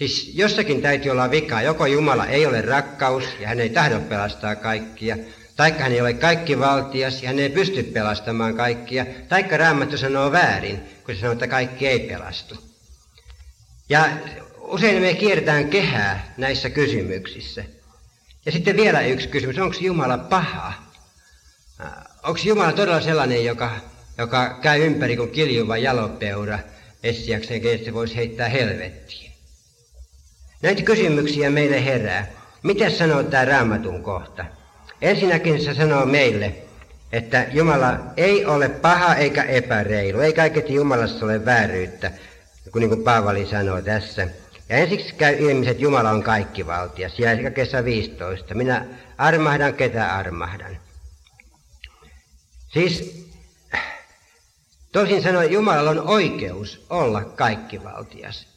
Siis 0.00 0.30
jossakin 0.34 0.82
täytyy 0.82 1.10
olla 1.10 1.30
vika. 1.30 1.62
Joko 1.62 1.86
Jumala 1.86 2.26
ei 2.26 2.46
ole 2.46 2.62
rakkaus 2.62 3.24
ja 3.40 3.48
hän 3.48 3.60
ei 3.60 3.70
tahdo 3.70 4.00
pelastaa 4.00 4.56
kaikkia, 4.56 5.16
taikka 5.56 5.82
hän 5.82 5.92
ei 5.92 6.00
ole 6.00 6.14
kaikki 6.14 6.58
valtias 6.58 7.22
ja 7.22 7.28
hän 7.28 7.38
ei 7.38 7.48
pysty 7.48 7.82
pelastamaan 7.82 8.54
kaikkia, 8.54 9.06
taikka 9.28 9.56
Raamattu 9.56 9.98
sanoo 9.98 10.32
väärin, 10.32 10.80
kun 11.04 11.14
se 11.14 11.20
sanoo, 11.20 11.32
että 11.32 11.48
kaikki 11.48 11.86
ei 11.86 12.00
pelastu. 12.00 12.54
Ja 13.88 14.08
usein 14.58 15.02
me 15.02 15.14
kierretään 15.14 15.68
kehää 15.68 16.34
näissä 16.36 16.70
kysymyksissä. 16.70 17.64
Ja 18.46 18.52
sitten 18.52 18.76
vielä 18.76 19.00
yksi 19.00 19.28
kysymys, 19.28 19.58
onko 19.58 19.76
Jumala 19.80 20.18
paha? 20.18 20.72
Onko 22.22 22.40
Jumala 22.44 22.72
todella 22.72 23.00
sellainen, 23.00 23.44
joka, 23.44 23.76
joka 24.18 24.58
käy 24.62 24.86
ympäri 24.86 25.16
kuin 25.16 25.30
kiljuva 25.30 25.76
jalopeura 25.76 26.58
etsiäkseen, 27.02 27.60
kenet 27.60 27.84
se 27.84 27.94
voisi 27.94 28.16
heittää 28.16 28.48
helvettiin? 28.48 29.29
Näitä 30.62 30.82
kysymyksiä 30.82 31.50
meille 31.50 31.84
herää. 31.84 32.26
Mitä 32.62 32.90
sanoo 32.90 33.22
tämä 33.22 33.44
raamatun 33.44 34.02
kohta? 34.02 34.44
Ensinnäkin 35.02 35.64
se 35.64 35.74
sanoo 35.74 36.06
meille, 36.06 36.54
että 37.12 37.46
Jumala 37.52 37.98
ei 38.16 38.46
ole 38.46 38.68
paha 38.68 39.14
eikä 39.14 39.42
epäreilu, 39.42 40.20
ei 40.20 40.32
kaiketi 40.32 40.74
Jumalassa 40.74 41.24
ole 41.24 41.44
vääryyttä, 41.44 42.10
niin 42.74 42.88
kuin 42.88 43.04
Paavali 43.04 43.46
sanoo 43.46 43.82
tässä. 43.82 44.28
Ja 44.68 44.76
ensiksi 44.76 45.14
käy 45.14 45.36
ilmi, 45.38 45.68
että 45.68 45.82
Jumala 45.82 46.10
on 46.10 46.22
kaikkivaltias. 46.22 47.18
Ja 47.18 47.50
kesä 47.50 47.84
15. 47.84 48.54
Minä 48.54 48.86
armahdan, 49.18 49.74
ketä 49.74 50.16
armahdan. 50.16 50.78
Siis 52.68 53.26
toisin 54.92 55.22
sanoen 55.22 55.52
Jumalalla 55.52 55.90
on 55.90 56.08
oikeus 56.08 56.86
olla 56.90 57.24
kaikkivaltias. 57.24 58.49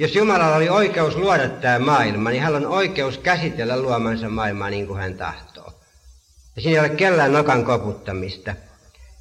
Jos 0.00 0.14
Jumalalla 0.14 0.56
oli 0.56 0.68
oikeus 0.68 1.16
luoda 1.16 1.48
tämä 1.48 1.78
maailma, 1.78 2.30
niin 2.30 2.42
hän 2.42 2.54
on 2.54 2.66
oikeus 2.66 3.18
käsitellä 3.18 3.80
luomansa 3.82 4.28
maailmaa 4.28 4.70
niin 4.70 4.86
kuin 4.86 5.00
hän 5.00 5.14
tahtoo. 5.14 5.72
Ja 6.56 6.62
siinä 6.62 6.80
ei 6.80 6.88
ole 6.88 6.96
kellään 6.96 7.32
nokan 7.32 7.64
koputtamista. 7.64 8.54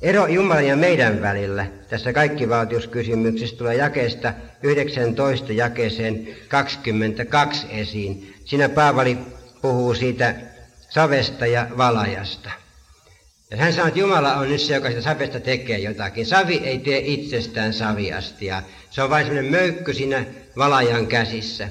Ero 0.01 0.27
Jumalan 0.27 0.67
ja 0.67 0.75
meidän 0.75 1.21
välillä 1.21 1.65
tässä 1.89 2.13
kaikkivaltiuskysymyksessä 2.13 3.57
tulee 3.57 3.75
jakeesta 3.75 4.33
19 4.63 5.53
jakeeseen 5.53 6.27
22 6.47 7.67
esiin. 7.69 8.33
Siinä 8.45 8.69
Paavali 8.69 9.17
puhuu 9.61 9.93
siitä 9.93 10.35
savesta 10.89 11.45
ja 11.45 11.67
valajasta. 11.77 12.51
Ja 13.51 13.57
hän 13.57 13.73
sanoo, 13.73 13.87
että 13.87 13.99
Jumala 13.99 14.35
on 14.35 14.49
nyt 14.49 14.61
se, 14.61 14.75
joka 14.75 14.89
sitä 14.89 15.01
savesta 15.01 15.39
tekee 15.39 15.79
jotakin. 15.79 16.25
Savi 16.25 16.61
ei 16.63 16.79
tee 16.79 16.99
itsestään 17.05 17.73
saviastia. 17.73 18.63
Se 18.89 19.01
on 19.01 19.09
vain 19.09 19.25
semmoinen 19.25 19.51
möykky 19.51 19.93
siinä 19.93 20.25
valajan 20.59 21.07
käsissä. 21.07 21.63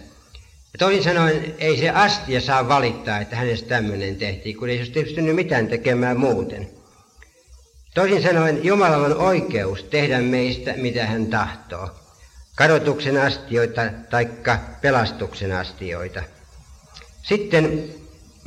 Ja 0.72 0.78
toisin 0.78 1.04
sanoen, 1.04 1.54
ei 1.58 1.76
se 1.76 1.90
astia 1.90 2.40
saa 2.40 2.68
valittaa, 2.68 3.18
että 3.18 3.36
hänestä 3.36 3.68
tämmöinen 3.68 4.16
tehtiin, 4.16 4.56
kun 4.56 4.68
ei 4.68 4.86
se 4.86 4.92
pystynyt 4.92 5.34
mitään 5.34 5.68
tekemään 5.68 6.20
muuten. 6.20 6.68
Toisin 7.94 8.22
sanoen, 8.22 8.64
Jumalalla 8.64 9.06
on 9.06 9.16
oikeus 9.16 9.82
tehdä 9.84 10.20
meistä, 10.20 10.74
mitä 10.76 11.06
hän 11.06 11.26
tahtoo. 11.26 11.90
Kadotuksen 12.56 13.20
astioita 13.22 13.82
tai 14.10 14.28
pelastuksen 14.82 15.52
astioita. 15.52 16.22
Sitten 17.22 17.90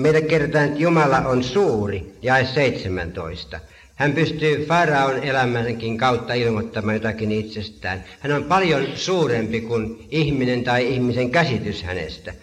Meille 0.01 0.21
kerrotaan, 0.21 0.65
että 0.65 0.79
Jumala 0.79 1.17
on 1.17 1.43
suuri, 1.43 2.17
jae 2.21 2.45
17. 2.45 3.59
Hän 4.01 4.13
pystyy 4.13 4.65
Faraon 4.65 5.23
elämänkin 5.23 5.97
kautta 5.97 6.33
ilmoittamaan 6.33 6.95
jotakin 6.95 7.31
itsestään. 7.31 8.03
Hän 8.19 8.31
on 8.31 8.43
paljon 8.43 8.87
suurempi 8.95 9.61
kuin 9.61 10.07
ihminen 10.11 10.63
tai 10.63 10.93
ihmisen 10.93 11.31
käsitys 11.31 11.83
hänestä. 11.83 12.33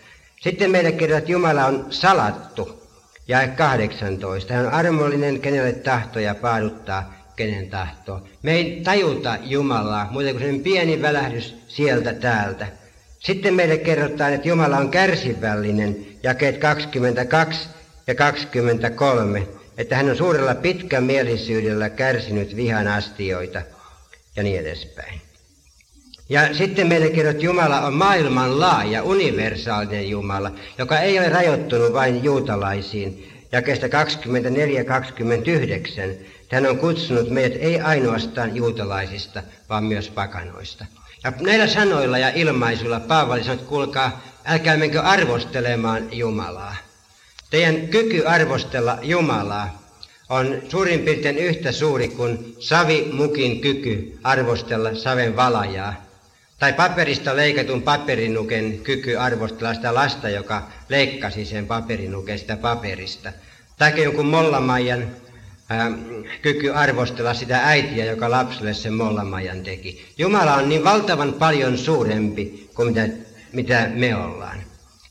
Sitten 0.41 0.71
meille 0.71 0.93
kerrotaan, 0.93 1.19
että 1.19 1.33
Jumala 1.33 1.65
on 1.65 1.87
salattu, 1.91 2.83
jae 3.29 3.49
18. 3.49 4.55
Hän 4.55 4.67
on 4.67 4.73
armollinen, 4.73 5.41
kenelle 5.41 5.73
tahto 5.73 6.21
ja 6.21 6.35
paaduttaa, 6.35 7.15
kenen 7.37 7.71
tahtoo. 7.71 8.29
Me 8.43 8.53
ei 8.53 8.81
tajuta 8.85 9.39
Jumalaa, 9.43 10.09
muuten 10.11 10.35
kuin 10.35 10.45
sen 10.45 10.61
pieni 10.61 11.03
välähdys 11.03 11.55
sieltä 11.69 12.13
täältä. 12.13 12.67
Sitten 13.19 13.55
meille 13.55 13.79
kerrotaan, 13.79 14.33
että 14.33 14.49
Jumala 14.49 14.77
on 14.77 14.91
kärsivällinen, 14.91 15.97
jakeet 16.23 16.59
22 16.59 17.69
ja 18.07 18.15
23, 18.15 19.58
että 19.79 19.97
hän 19.97 20.11
on 20.11 20.17
suurella 20.17 20.55
pitkämielisyydellä 20.55 21.91
kärsinyt 21.91 22.57
vihan 22.57 22.89
astioita 22.89 23.63
ja 24.37 24.43
niin 24.43 24.61
edespäin. 24.61 25.21
Ja 26.29 26.55
sitten 26.55 26.87
meille 26.87 27.11
kerrot, 27.11 27.43
Jumala 27.43 27.81
on 27.81 27.95
maailman 27.95 28.61
laaja, 28.61 29.03
universaalinen 29.03 30.09
Jumala, 30.09 30.53
joka 30.79 30.99
ei 30.99 31.19
ole 31.19 31.29
rajoittunut 31.29 31.93
vain 31.93 32.25
juutalaisiin. 32.25 33.33
Jakeesta 33.53 33.87
24-29 33.87 33.91
hän 36.53 36.67
on 36.67 36.79
kutsunut 36.79 37.31
meidät 37.31 37.59
ei 37.61 37.81
ainoastaan 37.81 38.57
juutalaisista, 38.57 39.43
vaan 39.69 39.85
myös 39.85 40.11
pakanoista. 40.11 40.85
Ja 41.25 41.33
näillä 41.41 41.67
sanoilla 41.67 42.19
ja 42.19 42.29
ilmaisuilla 42.35 43.01
Paavali 43.01 43.41
sanoo, 43.41 43.55
että 43.55 43.69
kuulkaa, 43.69 44.23
älkää 44.45 44.77
menkö 44.77 45.03
arvostelemaan 45.03 46.09
Jumalaa. 46.13 46.77
Teidän 47.51 47.89
kyky 47.89 48.27
arvostella 48.27 48.99
Jumalaa 49.03 49.83
on 50.29 50.63
suurin 50.69 51.01
piirtein 51.01 51.39
yhtä 51.39 51.73
suuri 51.73 52.09
kuin 52.09 52.57
savimukin 52.59 53.61
kyky 53.61 54.19
arvostella 54.23 54.95
saven 54.95 55.37
valajaa. 55.37 56.09
Tai 56.59 56.73
paperista 56.73 57.37
leikatun 57.37 57.83
paperinuken 57.83 58.79
kyky 58.79 59.17
arvostella 59.17 59.75
sitä 59.75 59.95
lasta, 59.95 60.29
joka 60.29 60.69
leikkasi 60.89 61.45
sen 61.45 61.67
paperinuken 61.67 62.39
sitä 62.39 62.57
paperista. 62.57 63.33
Tai 63.79 64.03
jonkun 64.03 64.27
mollamaijan 64.27 65.09
ää, 65.69 65.93
kyky 66.43 66.71
arvostella 66.71 67.35
sitä 67.35 67.61
äitiä, 67.65 68.05
joka 68.05 68.31
lapselle 68.31 68.75
sen 68.75 68.95
mollamaijan 68.95 69.63
teki. 69.63 70.07
Jumala 70.19 70.55
on 70.55 70.69
niin 70.69 70.85
valtavan 70.85 71.33
paljon 71.33 71.79
suurempi 71.79 72.71
kuin 72.75 72.89
mitä, 72.89 73.09
mitä 73.53 73.91
me 73.95 74.17
ollaan. 74.17 74.68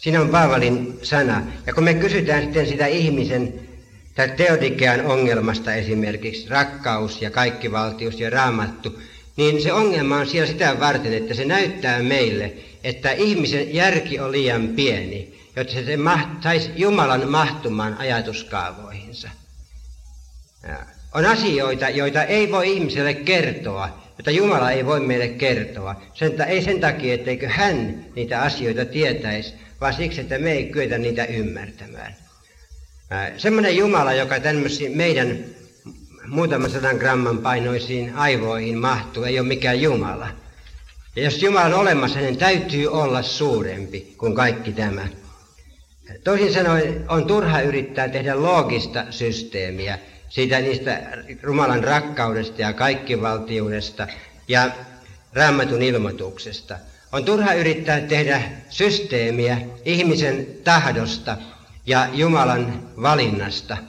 Siinä 0.08 0.22
on 0.22 0.30
Paavalin 0.30 1.00
sana. 1.04 1.42
Ja 1.66 1.74
kun 1.74 1.84
me 1.84 1.94
kysytään 1.94 2.44
sitten 2.44 2.68
sitä 2.68 2.86
ihmisen 2.86 3.54
tai 4.16 4.30
teodikean 4.30 5.06
ongelmasta 5.06 5.74
esimerkiksi, 5.74 6.50
rakkaus 6.50 7.22
ja 7.22 7.32
kaikkivaltius 7.32 8.20
ja 8.20 8.30
raamattu, 8.30 9.02
niin 9.38 9.62
se 9.62 9.74
ongelma 9.74 10.18
on 10.18 10.28
siellä 10.28 10.48
sitä 10.48 10.80
varten, 10.80 11.14
että 11.14 11.34
se 11.34 11.46
näyttää 11.46 12.04
meille, 12.04 12.54
että 12.84 13.12
ihmisen 13.12 13.74
järki 13.76 14.20
on 14.20 14.32
liian 14.32 14.68
pieni, 14.68 15.40
jotta 15.56 15.74
se 15.74 15.98
saisi 16.44 16.72
Jumalan 16.76 17.30
mahtumaan 17.30 17.98
ajatuskaavoihinsa. 17.98 19.30
Ja 20.68 20.78
on 21.14 21.26
asioita, 21.26 21.90
joita 21.90 22.24
ei 22.24 22.52
voi 22.52 22.74
ihmiselle 22.74 23.14
kertoa, 23.14 24.07
joita 24.18 24.32
Jumala 24.32 24.72
ei 24.72 24.86
voi 24.86 25.00
meille 25.00 25.28
kertoa. 25.28 25.96
Sen, 26.14 26.42
ei 26.48 26.62
sen 26.62 26.80
takia, 26.80 27.14
etteikö 27.14 27.50
hän 27.50 28.06
niitä 28.16 28.42
asioita 28.42 28.86
tietäisi, 28.86 29.54
vaan 29.82 29.94
siksi, 29.94 30.22
että 30.22 30.38
me 30.38 30.52
ei 30.52 30.66
kyetä 30.66 30.98
niitä 30.98 31.26
ymmärtämään. 31.26 32.16
Semmoinen 33.38 33.78
Jumala, 33.78 34.14
joka 34.14 34.40
tämmöisiin 34.40 34.98
meidän 34.98 35.38
muutaman 36.28 36.70
sadan 36.70 36.96
gramman 36.96 37.38
painoisiin 37.38 38.16
aivoihin 38.16 38.78
mahtuu, 38.78 39.24
ei 39.24 39.40
ole 39.40 39.48
mikään 39.48 39.82
Jumala. 39.82 40.28
Ja 41.16 41.24
jos 41.24 41.44
Jumala 41.44 41.66
on 41.66 41.74
olemassa, 41.74 42.20
niin 42.20 42.38
täytyy 42.38 42.88
olla 42.88 43.22
suurempi 43.22 44.16
kuin 44.18 44.36
kaikki 44.36 44.72
tämä. 44.72 45.08
Toisin 46.24 46.54
sanoen 46.54 47.06
on 47.10 47.26
turha 47.26 47.62
yrittää 47.62 48.10
tehdä 48.10 48.42
loogista 48.42 49.06
systeemiä 49.10 50.00
siitä 50.30 50.60
niistä 50.60 51.02
Jumalan 51.44 51.84
rakkaudesta 51.84 52.62
ja 52.62 52.74
kaikkivaltiudesta 52.74 54.08
ja 54.48 54.72
raamatun 55.34 55.82
ilmoituksesta. 55.82 56.80
On 57.12 57.26
turha 57.26 57.54
yrittää 57.54 58.02
tehdä 58.02 58.42
systeemiä 58.70 59.58
ihmisen 59.86 60.48
tahdosta 60.64 61.38
ja 61.86 62.08
Jumalan 62.14 62.90
valinnasta– 63.02 63.78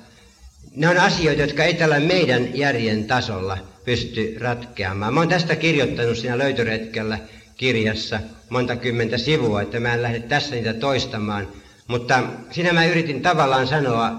ne 0.78 0.88
on 0.88 0.98
asioita, 0.98 1.42
jotka 1.42 1.64
ei 1.64 1.74
tällä 1.74 2.00
meidän 2.00 2.58
järjen 2.58 3.04
tasolla 3.04 3.58
pysty 3.84 4.36
ratkeamaan. 4.40 5.14
Mä 5.14 5.20
oon 5.20 5.28
tästä 5.28 5.56
kirjoittanut 5.56 6.16
siinä 6.16 6.38
löytöretkellä 6.38 7.18
kirjassa 7.56 8.20
monta 8.48 8.76
kymmentä 8.76 9.18
sivua, 9.18 9.62
että 9.62 9.80
mä 9.80 9.94
en 9.94 10.02
lähde 10.02 10.20
tässä 10.20 10.54
niitä 10.54 10.74
toistamaan. 10.74 11.48
Mutta 11.88 12.22
siinä 12.50 12.72
mä 12.72 12.84
yritin 12.84 13.22
tavallaan 13.22 13.66
sanoa 13.66 14.12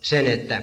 sen, 0.00 0.26
että 0.26 0.62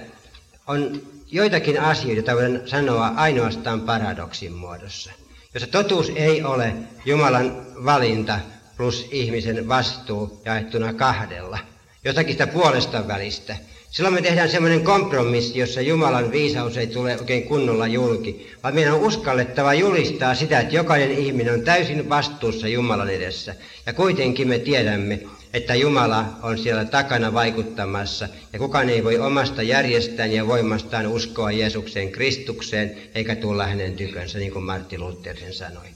on 0.68 1.02
joitakin 1.30 1.80
asioita, 1.80 2.16
joita 2.16 2.34
voidaan 2.34 2.68
sanoa 2.68 3.06
ainoastaan 3.06 3.80
paradoksin 3.80 4.52
muodossa. 4.52 5.12
Jos 5.54 5.68
totuus 5.68 6.12
ei 6.16 6.42
ole 6.42 6.74
Jumalan 7.04 7.66
valinta 7.84 8.40
plus 8.76 9.08
ihmisen 9.10 9.68
vastuu 9.68 10.42
jaettuna 10.44 10.92
kahdella, 10.92 11.58
jotakin 12.04 12.32
sitä 12.32 12.46
puolesta 12.46 13.08
välistä, 13.08 13.56
Silloin 13.90 14.14
me 14.14 14.22
tehdään 14.22 14.48
semmoinen 14.48 14.84
kompromissi, 14.84 15.58
jossa 15.58 15.80
Jumalan 15.80 16.30
viisaus 16.30 16.76
ei 16.76 16.86
tule 16.86 17.18
oikein 17.18 17.42
kunnolla 17.42 17.86
julki, 17.86 18.52
vaan 18.62 18.74
meidän 18.74 18.94
on 18.94 19.00
uskallettava 19.00 19.74
julistaa 19.74 20.34
sitä, 20.34 20.60
että 20.60 20.76
jokainen 20.76 21.10
ihminen 21.10 21.54
on 21.54 21.60
täysin 21.60 22.08
vastuussa 22.08 22.68
Jumalan 22.68 23.10
edessä. 23.10 23.54
Ja 23.86 23.92
kuitenkin 23.92 24.48
me 24.48 24.58
tiedämme, 24.58 25.20
että 25.52 25.74
Jumala 25.74 26.38
on 26.42 26.58
siellä 26.58 26.84
takana 26.84 27.32
vaikuttamassa, 27.32 28.28
ja 28.52 28.58
kukaan 28.58 28.88
ei 28.88 29.04
voi 29.04 29.18
omasta 29.18 29.62
järjestään 29.62 30.32
ja 30.32 30.46
voimastaan 30.46 31.06
uskoa 31.06 31.52
Jeesukseen 31.52 32.10
Kristukseen, 32.10 32.96
eikä 33.14 33.36
tulla 33.36 33.66
hänen 33.66 33.94
tykönsä, 33.94 34.38
niin 34.38 34.52
kuin 34.52 34.64
Martti 34.64 34.98
Luther 34.98 35.36
sen 35.36 35.54
sanoi. 35.54 35.86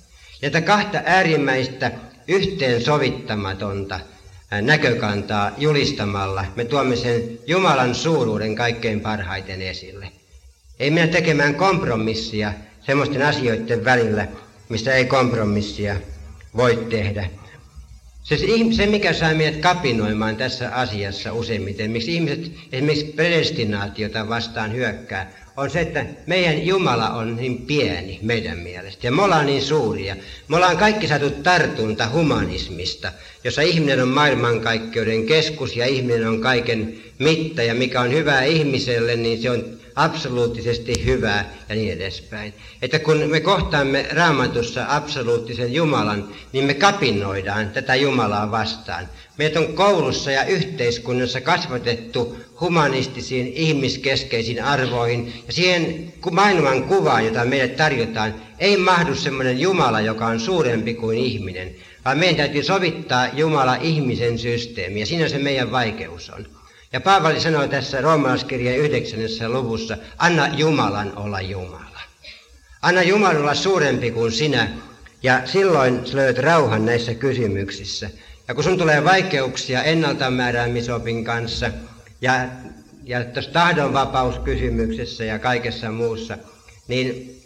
Että 0.42 0.61
kahta 0.61 1.03
äärimmäistä 1.05 1.92
yhteen 2.28 2.80
sovittamatonta 2.80 4.00
näkökantaa 4.62 5.50
julistamalla 5.59 6.44
me 6.57 6.64
tuomme 6.64 6.96
sen 6.96 7.22
Jumalan 7.46 7.94
suuruuden 7.94 8.55
kaikkein 8.55 9.00
parhaiten 9.00 9.62
esille. 9.62 10.09
Ei 10.78 10.90
mennä 10.90 11.12
tekemään 11.12 11.55
kompromissia 11.55 12.53
semmoisten 12.86 13.22
asioiden 13.22 13.84
välillä, 13.84 14.28
mistä 14.68 14.94
ei 14.94 15.05
kompromissia 15.05 15.96
voi 16.57 16.86
tehdä. 16.90 17.41
Se, 18.23 18.37
se, 18.77 18.87
mikä 18.87 19.12
saa 19.12 19.35
meidät 19.35 19.61
kapinoimaan 19.61 20.37
tässä 20.37 20.70
asiassa 20.70 21.33
useimmiten, 21.33 21.91
miksi 21.91 22.14
ihmiset 22.14 22.53
esimerkiksi 22.73 23.12
predestinaatiota 23.16 24.29
vastaan 24.29 24.73
hyökkää, 24.73 25.31
on 25.57 25.70
se, 25.70 25.81
että 25.81 26.07
meidän 26.27 26.66
Jumala 26.66 27.11
on 27.11 27.37
niin 27.37 27.66
pieni 27.66 28.18
meidän 28.23 28.59
mielestä 28.59 29.07
ja 29.07 29.12
me 29.12 29.23
ollaan 29.23 29.47
niin 29.47 29.62
suuria. 29.62 30.16
Me 30.49 30.57
ollaan 30.57 30.77
kaikki 30.77 31.09
saatu 31.09 31.31
tartunta 31.31 32.09
humanismista, 32.09 33.12
jossa 33.45 33.62
ihminen 33.62 34.03
on 34.03 34.09
maailmankaikkeuden 34.09 35.27
keskus 35.27 35.77
ja 35.77 35.87
ihminen 35.87 36.29
on 36.29 36.41
kaiken 36.41 36.97
mitta 37.18 37.62
ja 37.62 37.75
mikä 37.75 38.01
on 38.01 38.12
hyvää 38.12 38.45
ihmiselle, 38.45 39.16
niin 39.16 39.43
se 39.43 39.51
on 39.51 39.82
absoluuttisesti 39.95 41.05
hyvää 41.05 41.55
ja 41.68 41.74
niin 41.74 41.93
edespäin. 41.93 42.55
Että 42.82 42.99
kun 42.99 43.16
me 43.26 43.40
kohtaamme 43.40 44.07
raamatussa 44.11 44.86
absoluuttisen 44.88 45.72
Jumalan, 45.72 46.28
niin 46.53 46.64
me 46.64 46.74
kapinoidaan 46.74 47.70
tätä 47.70 47.95
Jumalaa 47.95 48.51
vastaan. 48.51 49.09
Meitä 49.38 49.61
on 49.61 49.74
koulussa 49.74 50.30
ja 50.30 50.45
yhteiskunnassa 50.45 51.40
kasvatettu 51.40 52.36
humanistisiin, 52.61 53.53
ihmiskeskeisiin 53.55 54.64
arvoihin 54.64 55.32
ja 55.47 55.53
siihen 55.53 56.12
maailman 56.30 56.84
kuvaan, 56.84 57.24
jota 57.24 57.45
meille 57.45 57.68
tarjotaan, 57.68 58.34
ei 58.59 58.76
mahdu 58.76 59.14
semmoinen 59.14 59.61
Jumala, 59.61 60.01
joka 60.01 60.26
on 60.26 60.40
suurempi 60.40 60.95
kuin 60.95 61.18
ihminen, 61.18 61.74
vaan 62.05 62.18
meidän 62.18 62.36
täytyy 62.36 62.62
sovittaa 62.62 63.28
Jumala 63.32 63.74
ihmisen 63.74 64.38
systeemi 64.38 65.01
ja 65.01 65.07
siinä 65.07 65.28
se 65.28 65.38
meidän 65.38 65.70
vaikeus 65.70 66.30
on. 66.30 66.47
Ja 66.93 67.01
Paavali 67.01 67.40
sanoi 67.40 67.68
tässä 67.68 68.01
roomalaiskirjan 68.01 68.76
yhdeksännessä 68.76 69.49
luvussa, 69.49 69.97
anna 70.18 70.49
Jumalan 70.49 71.12
olla 71.16 71.40
Jumala. 71.40 72.01
Anna 72.82 73.03
Jumalan 73.03 73.36
olla 73.36 73.55
suurempi 73.55 74.11
kuin 74.11 74.32
sinä, 74.32 74.68
ja 75.22 75.43
silloin 75.45 76.07
sä 76.07 76.16
löydät 76.16 76.38
rauhan 76.38 76.86
näissä 76.86 77.14
kysymyksissä. 77.14 78.11
Ja 78.49 78.55
kun 78.55 78.64
sun 78.64 78.78
tulee 78.78 79.05
vaikeuksia 79.05 79.82
ennaltamääräämisopin 79.82 81.24
kanssa, 81.24 81.70
ja, 82.20 82.49
ja 83.05 83.24
tuossa 83.24 83.51
tahdonvapauskysymyksessä 83.51 85.24
ja 85.24 85.38
kaikessa 85.38 85.90
muussa, 85.90 86.38
niin 86.88 87.36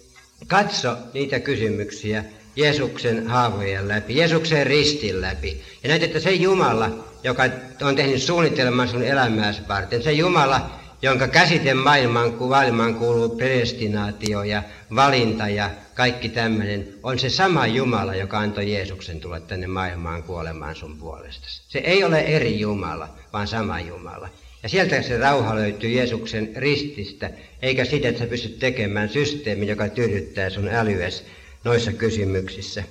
katso 0.47 0.97
niitä 1.14 1.40
kysymyksiä 1.40 2.24
Jeesuksen 2.57 3.26
haavojen 3.26 3.88
läpi, 3.88 4.16
Jeesuksen 4.16 4.66
ristin 4.66 5.20
läpi. 5.20 5.62
Ja 5.82 5.88
näet, 5.88 6.02
että 6.02 6.20
se 6.20 6.30
Jumala, 6.30 7.04
joka 7.24 7.42
on 7.82 7.96
tehnyt 7.96 8.22
suunnitelman 8.22 8.88
sun 8.88 9.02
elämääsi 9.02 9.61
varten, 9.68 10.02
se 10.02 10.12
Jumala, 10.12 10.70
jonka 11.02 11.28
käsite 11.28 11.74
maailmaan, 11.74 12.34
maailmaan 12.48 12.94
kuuluu 12.94 13.28
predestinaatio 13.28 14.42
ja 14.42 14.62
valinta 14.94 15.48
ja 15.48 15.70
kaikki 15.94 16.28
tämmöinen, 16.28 16.88
on 17.02 17.18
se 17.18 17.30
sama 17.30 17.66
Jumala, 17.66 18.14
joka 18.14 18.38
antoi 18.38 18.72
Jeesuksen 18.72 19.20
tulla 19.20 19.40
tänne 19.40 19.66
maailmaan 19.66 20.22
kuolemaan 20.22 20.76
sun 20.76 20.98
puolesta. 20.98 21.46
Se 21.68 21.78
ei 21.78 22.04
ole 22.04 22.20
eri 22.20 22.61
Jumala, 22.61 23.09
vaan 23.32 23.48
sama 23.48 23.80
Jumala. 23.80 24.28
Ja 24.62 24.68
sieltä 24.68 25.02
se 25.02 25.18
rauha 25.18 25.54
löytyy 25.54 25.90
Jeesuksen 25.90 26.52
rististä, 26.57 27.30
eikä 27.62 27.84
siitä, 27.84 28.09
että 28.09 28.18
sä 28.20 28.26
pystyt 28.26 28.59
tekemään 28.59 29.09
systeemi, 29.09 29.66
joka 29.66 29.88
tyydyttää 29.88 30.50
sun 30.50 30.68
älyes 30.68 31.24
noissa 31.67 31.93
kysymyksissä. 31.93 32.85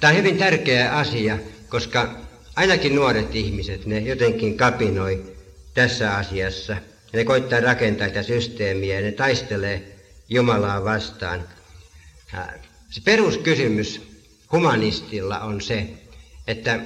Tämä 0.00 0.10
on 0.10 0.18
hyvin 0.18 0.38
tärkeä 0.38 0.96
asia, 0.96 1.38
koska 1.68 2.14
ainakin 2.56 2.94
nuoret 2.94 3.36
ihmiset, 3.36 3.86
ne 3.86 3.98
jotenkin 3.98 4.56
kapinoi 4.56 5.36
tässä 5.74 6.16
asiassa. 6.16 6.76
Ne 7.12 7.24
koittaa 7.24 7.60
rakentaa 7.60 8.08
tätä 8.08 8.22
systeemiä 8.22 8.94
ja 8.94 9.00
ne 9.00 9.12
taistelee 9.12 9.96
Jumalaa 10.28 10.84
vastaan. 10.84 11.48
Se 12.90 13.00
peruskysymys 13.04 14.00
humanistilla 14.52 15.38
on 15.38 15.60
se, 15.60 15.86
että 16.46 16.80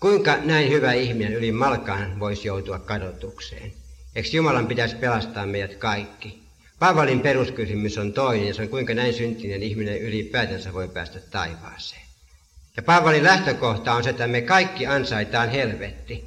kuinka 0.00 0.36
näin 0.36 0.70
hyvä 0.70 0.92
ihminen 0.92 1.32
yli 1.32 1.52
malkaan 1.52 2.20
voisi 2.20 2.48
joutua 2.48 2.78
kadotukseen. 2.78 3.72
Eikö 4.14 4.28
Jumalan 4.32 4.66
pitäisi 4.66 4.96
pelastaa 4.96 5.46
meidät 5.46 5.74
kaikki? 5.74 6.49
Paavalin 6.80 7.20
peruskysymys 7.20 7.98
on 7.98 8.12
toinen, 8.12 8.54
se 8.54 8.62
on 8.62 8.68
kuinka 8.68 8.94
näin 8.94 9.14
syntinen 9.14 9.62
ihminen 9.62 9.98
ylipäätänsä 9.98 10.72
voi 10.72 10.88
päästä 10.88 11.20
taivaaseen. 11.30 12.02
Ja 12.76 12.82
Paavalin 12.82 13.24
lähtökohta 13.24 13.92
on 13.92 14.04
se, 14.04 14.10
että 14.10 14.26
me 14.26 14.40
kaikki 14.40 14.86
ansaitaan 14.86 15.48
helvetti. 15.48 16.24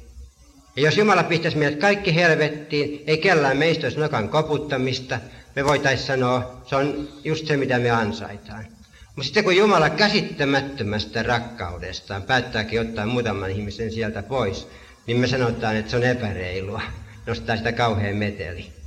Ja 0.76 0.82
jos 0.82 0.96
Jumala 0.96 1.22
pistäisi 1.22 1.58
meidät 1.58 1.80
kaikki 1.80 2.14
helvettiin, 2.14 3.04
ei 3.06 3.18
kellään 3.18 3.56
meistä 3.56 3.86
olisi 3.86 4.00
nokan 4.00 4.28
koputtamista, 4.28 5.20
me 5.56 5.64
voitaisiin 5.64 6.06
sanoa, 6.06 6.62
se 6.66 6.76
on 6.76 7.08
just 7.24 7.46
se, 7.46 7.56
mitä 7.56 7.78
me 7.78 7.90
ansaitaan. 7.90 8.66
Mutta 9.06 9.22
sitten 9.22 9.44
kun 9.44 9.56
Jumala 9.56 9.90
käsittämättömästä 9.90 11.22
rakkaudestaan 11.22 12.22
päättääkin 12.22 12.80
ottaa 12.80 13.06
muutaman 13.06 13.50
ihmisen 13.50 13.92
sieltä 13.92 14.22
pois, 14.22 14.68
niin 15.06 15.16
me 15.16 15.26
sanotaan, 15.26 15.76
että 15.76 15.90
se 15.90 15.96
on 15.96 16.02
epäreilua. 16.02 16.82
Nostaa 17.26 17.56
sitä 17.56 17.72
kauhean 17.72 18.16
meteli. 18.16 18.83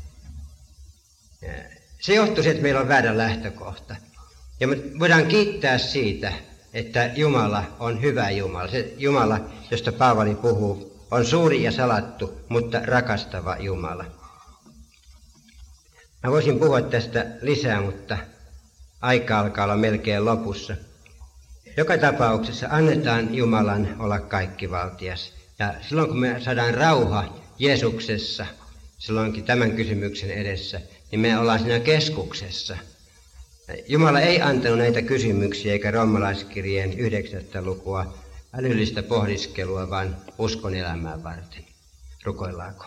Se 2.02 2.14
johtuu 2.14 2.36
siitä, 2.36 2.50
että 2.50 2.64
meillä 2.64 2.82
on 2.82 2.88
väärä 2.88 3.18
lähtökohta. 3.18 3.96
Ja 4.60 4.68
me 4.68 4.78
voidaan 5.00 5.26
kiittää 5.26 5.78
siitä, 5.78 6.34
että 6.74 7.12
Jumala 7.16 7.64
on 7.80 8.02
hyvä 8.02 8.30
Jumala. 8.30 8.68
Se 8.68 8.94
Jumala, 8.98 9.40
josta 9.72 9.92
Paavali 9.92 10.36
puhuu, 10.36 11.06
on 11.12 11.26
suuri 11.26 11.64
ja 11.64 11.72
salattu, 11.72 12.42
mutta 12.50 12.82
rakastava 12.84 13.56
Jumala. 13.60 14.06
Mä 16.24 16.32
voisin 16.32 16.60
puhua 16.60 16.82
tästä 16.82 17.26
lisää, 17.42 17.82
mutta 17.82 18.18
aika 19.02 19.40
alkaa 19.40 19.64
olla 19.64 19.76
melkein 19.76 20.26
lopussa. 20.26 20.76
Joka 21.78 21.98
tapauksessa 21.98 22.68
annetaan 22.70 23.36
Jumalan 23.36 23.96
olla 24.00 24.20
kaikkivaltias. 24.20 25.34
Ja 25.60 25.74
silloin 25.90 26.08
kun 26.08 26.20
me 26.20 26.40
saadaan 26.40 26.74
rauha 26.74 27.36
Jeesuksessa, 27.60 28.46
silloinkin 28.98 29.44
tämän 29.44 29.72
kysymyksen 29.72 30.32
edessä, 30.32 30.82
niin 31.12 31.20
me 31.20 31.40
ollaan 31.40 31.60
siinä 31.60 31.80
keskuksessa. 31.80 32.78
Jumala 33.88 34.20
ei 34.20 34.42
antanut 34.42 34.78
näitä 34.78 35.02
kysymyksiä 35.02 35.72
eikä 35.72 35.92
rommalaiskirjeen 35.92 36.94
yhdeksättä 36.94 37.62
lukua 37.62 38.18
älyllistä 38.54 39.04
pohdiskelua, 39.04 39.90
vaan 39.90 40.18
uskon 40.38 40.76
elämää 40.76 41.24
varten. 41.24 41.66
Rukoillaanko? 42.24 42.86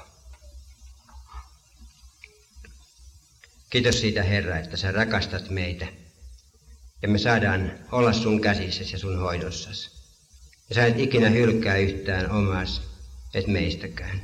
Kiitos 3.70 4.00
siitä 4.00 4.22
Herra, 4.22 4.58
että 4.58 4.76
sä 4.76 4.92
rakastat 4.92 5.50
meitä 5.50 5.86
ja 7.02 7.08
me 7.08 7.18
saadaan 7.18 7.72
olla 7.92 8.12
sun 8.12 8.40
käsissäsi 8.40 8.92
ja 8.92 8.98
sun 8.98 9.18
hoidossasi. 9.18 9.90
Ja 10.68 10.74
sä 10.74 10.86
et 10.86 10.98
ikinä 10.98 11.28
hylkää 11.28 11.76
yhtään 11.76 12.30
omas, 12.30 12.82
et 13.34 13.46
meistäkään. 13.46 14.20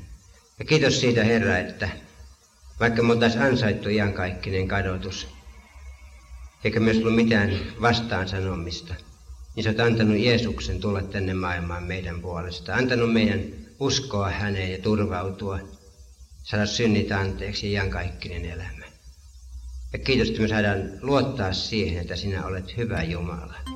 Ja 0.59 0.64
kiitos 0.64 1.01
siitä 1.01 1.24
Herra, 1.24 1.59
että 1.59 1.88
vaikka 2.81 3.03
me 3.03 3.12
oltaisiin 3.12 3.43
ansaittu 3.43 3.89
iankaikkinen 3.89 4.68
kadotus, 4.68 5.29
eikä 6.64 6.81
myös 6.81 6.99
ollut 6.99 7.14
mitään 7.14 7.51
vastaan 7.81 8.29
sanomista, 8.29 8.95
niin 9.57 9.64
sä 9.64 9.70
oot 9.70 9.81
antanut 9.81 10.18
Jeesuksen 10.18 10.81
tulla 10.81 11.03
tänne 11.03 11.35
maailmaan 11.35 11.83
meidän 11.83 12.20
puolesta. 12.20 12.74
Antanut 12.74 13.12
meidän 13.12 13.41
uskoa 13.81 14.31
häneen 14.31 14.72
ja 14.72 14.79
turvautua, 14.79 15.59
saada 16.43 16.66
synnit 16.66 17.12
anteeksi 17.12 17.72
ja 17.72 17.81
iankaikkinen 17.81 18.45
elämä. 18.45 18.87
Ja 19.93 19.99
kiitos, 19.99 20.29
että 20.29 20.43
me 20.43 20.49
saadaan 20.49 20.91
luottaa 21.03 21.53
siihen, 21.53 22.01
että 22.01 22.16
sinä 22.16 22.47
olet 22.47 22.77
hyvä 22.77 23.03
Jumala. 23.03 23.76